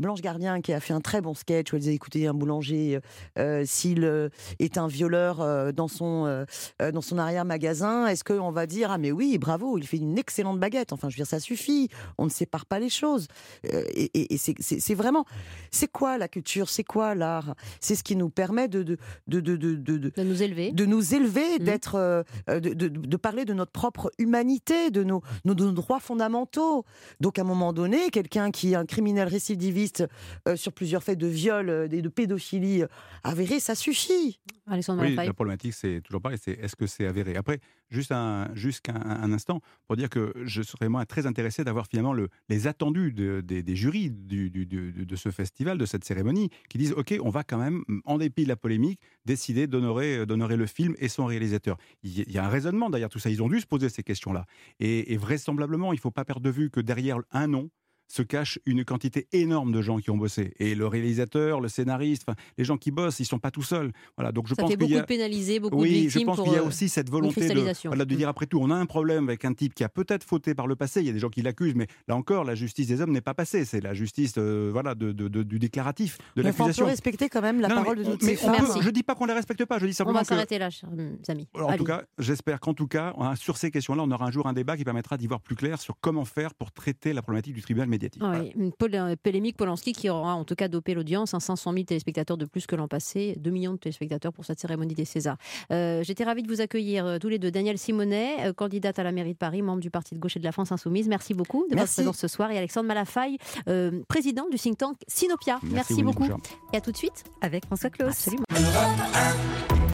Blanche 0.00 0.20
Gardien 0.22 0.60
qui 0.60 0.72
a 0.72 0.80
fait 0.80 0.92
un 0.92 1.00
très 1.00 1.20
bon 1.20 1.34
sketch 1.34 1.72
où 1.72 1.76
elle 1.76 1.82
disait, 1.82 1.94
écoutez, 1.94 2.26
un 2.26 2.34
boulanger, 2.34 2.98
euh, 3.38 3.62
s'il 3.64 4.30
est 4.58 4.76
un 4.76 4.88
violeur 4.88 5.72
dans 5.72 5.86
son 5.86 6.44
dans 6.92 7.00
son 7.00 7.16
arrière 7.18 7.44
magasin, 7.44 8.08
est-ce 8.08 8.24
qu'on 8.24 8.50
va 8.50 8.66
dire, 8.66 8.90
ah 8.90 8.98
mais 8.98 9.12
oui, 9.12 9.38
bravo, 9.38 9.78
il 9.78 9.86
fait 9.86 9.98
une 9.98 10.18
excellente 10.18 10.58
baguette. 10.58 10.92
Enfin, 10.92 11.08
je 11.10 11.14
veux 11.14 11.18
dire, 11.18 11.26
ça 11.28 11.38
suffit. 11.38 11.88
On 12.18 12.24
ne 12.24 12.30
sépare 12.30 12.66
pas 12.66 12.80
les 12.80 12.88
choses. 12.90 13.28
Et 13.62 14.10
et- 14.14 14.34
et 14.34 14.36
c'est- 14.36 14.94
vraiment, 14.94 15.24
c'est 15.70 15.90
quoi 15.90 16.18
la 16.18 16.26
culture, 16.26 16.68
c'est 16.68 16.82
quoi 16.82 17.14
l'art? 17.14 17.54
C'est 17.80 17.94
ce 17.94 18.02
qui 18.02 18.16
nous 18.16 18.30
permet 18.30 18.66
de 18.66 18.82
de, 18.82 18.96
de, 19.28 19.40
de- 19.40 19.56
de- 19.76 19.96
De 20.10 20.22
nous 20.24 20.42
élever. 20.42 20.72
de 20.72 20.84
nous 20.86 21.14
élever, 21.14 21.51
Mhm. 21.58 21.64
d'être, 21.64 21.94
euh, 21.96 22.22
de, 22.48 22.58
de- 22.74 22.88
de 22.88 23.16
parler 23.16 23.44
de 23.44 23.52
notre 23.54 23.72
propre 23.72 24.10
humanité, 24.18 24.90
de 24.90 25.02
nos, 25.04 25.22
nos, 25.44 25.54
de 25.54 25.64
nos 25.64 25.72
droits 25.72 26.00
fondamentaux. 26.00 26.84
Donc, 27.20 27.38
à 27.38 27.42
un 27.42 27.44
moment 27.44 27.72
donné, 27.72 28.10
quelqu'un 28.10 28.50
qui 28.50 28.72
est 28.72 28.76
un 28.76 28.86
criminel 28.86 29.28
récidiviste 29.28 30.04
euh, 30.48 30.56
sur 30.56 30.72
plusieurs 30.72 31.02
faits 31.02 31.18
de 31.18 31.26
viol 31.26 31.68
euh, 31.68 31.88
et 31.90 32.02
de 32.02 32.08
pédophilie 32.08 32.84
avérés, 33.24 33.60
ça 33.60 33.74
suffit. 33.74 34.40
Alexandre 34.66 35.00
Oui, 35.02 35.08
Malafaille. 35.08 35.26
la 35.28 35.34
problématique, 35.34 35.74
c'est 35.74 36.00
toujours 36.02 36.20
pareil, 36.22 36.38
c'est 36.42 36.52
est-ce 36.52 36.76
que 36.76 36.86
c'est 36.86 37.06
avéré? 37.06 37.36
Après, 37.36 37.58
juste 37.92 38.12
un, 38.12 38.48
juste 38.54 38.88
un, 38.88 39.32
instant, 39.32 39.60
pour 39.86 39.96
dire 39.96 40.08
que 40.10 40.32
je 40.44 40.62
serais 40.62 40.88
moi 40.88 41.06
très 41.06 41.26
intéressé 41.26 41.64
d'avoir 41.64 41.86
finalement 41.86 42.12
le, 42.12 42.28
les 42.48 42.66
attendus 42.66 43.12
de- 43.12 43.40
des, 43.40 43.76
jurys 43.76 44.10
de 44.10 45.16
ce 45.16 45.30
festival, 45.30 45.78
de 45.78 45.86
cette 45.86 46.04
cérémonie, 46.04 46.50
qui 46.68 46.78
disent 46.78 46.92
OK, 46.92 47.14
on 47.22 47.30
va 47.30 47.44
quand 47.44 47.58
même, 47.58 47.84
en 48.04 48.18
dépit 48.18 48.44
de 48.44 48.48
la 48.48 48.56
polémique, 48.56 49.00
décider 49.24 49.66
d'honorer 49.66 50.26
d'honorer 50.26 50.56
le 50.56 50.66
film 50.66 50.94
et 50.98 51.08
son 51.08 51.26
réalisateur. 51.26 51.76
Il 52.02 52.18
y, 52.18 52.22
il 52.22 52.32
y 52.32 52.38
a 52.38 52.44
un 52.44 52.48
raisonnement 52.48 52.90
derrière 52.90 53.08
tout 53.08 53.18
ça. 53.18 53.30
Ils 53.30 53.42
ont 53.42 53.48
dû 53.48 53.60
se 53.60 53.66
poser 53.66 53.88
ces 53.88 54.02
questions-là. 54.02 54.46
Et, 54.80 55.12
et 55.12 55.16
vraisemblablement, 55.16 55.92
il 55.92 55.96
ne 55.96 56.00
faut 56.00 56.10
pas 56.10 56.24
perdre 56.24 56.42
de 56.42 56.50
vue 56.50 56.70
que 56.70 56.80
derrière 56.80 57.18
un 57.30 57.46
nom, 57.46 57.70
se 58.12 58.22
cache 58.22 58.58
une 58.66 58.84
quantité 58.84 59.26
énorme 59.32 59.72
de 59.72 59.80
gens 59.80 59.96
qui 59.98 60.10
ont 60.10 60.18
bossé. 60.18 60.52
Et 60.58 60.74
le 60.74 60.86
réalisateur, 60.86 61.60
le 61.60 61.68
scénariste, 61.68 62.26
les 62.58 62.64
gens 62.64 62.76
qui 62.76 62.90
bossent, 62.90 63.20
ils 63.20 63.24
sont 63.24 63.38
pas 63.38 63.50
tout 63.50 63.62
seuls. 63.62 63.90
Voilà, 64.18 64.32
donc 64.32 64.48
je 64.48 64.54
Ça 64.54 64.62
pense 64.62 64.70
fait 64.70 64.76
beaucoup 64.76 64.94
a... 64.96 65.00
de 65.00 65.06
pénalisés, 65.06 65.60
beaucoup 65.60 65.76
de 65.76 65.80
Oui, 65.80 65.88
victimes 66.02 66.20
je 66.20 66.26
pense 66.26 66.42
qu'il 66.42 66.52
y 66.52 66.56
a 66.56 66.60
euh, 66.60 66.66
aussi 66.66 66.90
cette 66.90 67.08
volonté 67.08 67.48
de, 67.48 67.72
voilà, 67.86 68.04
de 68.04 68.14
Mm. 68.14 68.18
dire 68.18 68.28
après 68.28 68.44
tout, 68.46 68.58
on 68.60 68.70
a 68.70 68.74
un 68.74 68.84
problème 68.84 69.28
avec 69.28 69.46
un 69.46 69.54
type 69.54 69.72
qui 69.74 69.82
a 69.82 69.88
peut-être 69.88 70.24
fauté 70.24 70.54
par 70.54 70.66
le 70.66 70.76
passé. 70.76 71.00
Il 71.00 71.06
y 71.06 71.10
a 71.10 71.12
des 71.12 71.18
gens 71.18 71.30
qui 71.30 71.40
l'accusent, 71.40 71.74
mais 71.74 71.86
là 72.06 72.14
encore, 72.16 72.44
la 72.44 72.54
justice 72.54 72.86
des 72.86 73.00
hommes 73.00 73.12
n'est 73.12 73.22
pas 73.22 73.32
passée. 73.34 73.64
C'est 73.64 73.80
la 73.80 73.94
justice, 73.94 74.34
euh, 74.36 74.68
voilà, 74.70 74.94
de, 74.94 75.12
de- 75.12 75.28
de- 75.28 75.42
du 75.42 75.58
déclaratif, 75.58 76.18
de 76.36 76.42
Mais 76.42 76.50
enfin, 76.50 76.50
on 76.50 76.52
peut 76.56 76.62
l'accusation. 76.64 76.86
respecter 76.86 77.28
quand 77.30 77.40
même 77.40 77.60
la 77.60 77.68
Non, 77.68 77.76
parole 77.76 77.96
mais 77.98 78.04
de 78.04 78.08
on- 78.08 78.12
toutes 78.12 78.22
mais 78.24 78.36
ces 78.36 78.46
on 78.46 78.52
femmes. 78.52 78.66
peut- 78.74 78.82
je 78.82 78.90
dis 78.90 79.02
pas 79.02 79.14
qu'on 79.14 79.24
les 79.26 79.32
respecte 79.32 79.64
pas. 79.64 79.78
Je 79.78 79.86
dis 79.86 79.92
On 79.92 79.94
simplement 79.94 80.18
va 80.18 80.22
que. 80.22 80.28
s'arrêter 80.28 80.58
là, 80.58 80.68
chers 80.68 80.90
amis. 81.28 81.48
Alors, 81.54 81.68
en 81.68 81.70
Allez. 81.70 81.78
tout 81.78 81.84
cas, 81.84 82.02
j'espère 82.18 82.60
qu'en 82.60 82.74
tout 82.74 82.88
cas, 82.88 83.14
on 83.16 83.24
a- 83.24 83.36
sur 83.36 83.56
ces 83.56 83.70
questions-là, 83.70 84.02
on 84.02 84.10
aura 84.10 84.26
un 84.26 84.30
jour 84.30 84.46
un 84.46 84.52
débat 84.52 84.76
qui 84.76 84.84
permettra 84.84 85.16
d'y 85.16 85.26
voir 85.26 85.40
plus 85.40 85.56
clair 85.56 85.80
sur 85.80 85.96
comment 86.00 86.24
faire 86.26 86.52
pour 86.54 86.72
traiter 86.72 87.12
la 87.14 87.22
problématique 87.22 87.54
du 87.54 87.62
tribunal 87.62 87.88
médiatique. 88.02 88.22
Voilà. 88.22 88.40
Oui, 88.40 88.52
une 88.56 88.70
polé- 88.72 89.16
polémique 89.16 89.56
Polanski 89.56 89.92
qui 89.92 90.08
aura 90.10 90.34
en 90.34 90.44
tout 90.44 90.54
cas 90.54 90.68
dopé 90.68 90.94
l'audience, 90.94 91.34
hein, 91.34 91.40
500 91.40 91.72
000 91.72 91.84
téléspectateurs 91.84 92.36
de 92.36 92.44
plus 92.44 92.66
que 92.66 92.76
l'an 92.76 92.88
passé, 92.88 93.34
2 93.38 93.50
millions 93.50 93.72
de 93.72 93.78
téléspectateurs 93.78 94.32
pour 94.32 94.44
cette 94.44 94.60
cérémonie 94.60 94.94
des 94.94 95.04
Césars. 95.04 95.36
Euh, 95.70 96.02
J'étais 96.02 96.24
ravie 96.24 96.42
de 96.42 96.48
vous 96.48 96.60
accueillir 96.60 97.06
euh, 97.06 97.18
tous 97.18 97.28
les 97.28 97.38
deux. 97.38 97.50
Daniel 97.50 97.78
Simonet, 97.78 98.48
euh, 98.48 98.52
candidate 98.52 98.98
à 98.98 99.02
la 99.02 99.12
mairie 99.12 99.32
de 99.34 99.38
Paris, 99.38 99.62
membre 99.62 99.80
du 99.80 99.90
Parti 99.90 100.14
de 100.14 100.20
gauche 100.20 100.36
et 100.36 100.40
de 100.40 100.44
la 100.44 100.52
France 100.52 100.72
Insoumise. 100.72 101.08
Merci 101.08 101.34
beaucoup 101.34 101.60
de 101.64 101.70
votre 101.70 101.76
Merci. 101.76 101.94
présence 101.96 102.18
ce 102.18 102.28
soir. 102.28 102.50
Et 102.50 102.58
Alexandre 102.58 102.86
Malafaille, 102.88 103.38
euh, 103.68 104.02
président 104.08 104.48
du 104.50 104.58
think 104.58 104.78
tank 104.78 104.96
Sinopia. 105.08 105.60
Merci, 105.62 106.02
beaucoup. 106.02 106.26
Et 106.72 106.76
à 106.76 106.80
tout 106.80 106.92
de 106.92 106.96
suite. 106.96 107.24
Avec 107.40 107.66
François 107.66 107.90
Claus. 107.90 108.08
Absolument. 108.10 108.44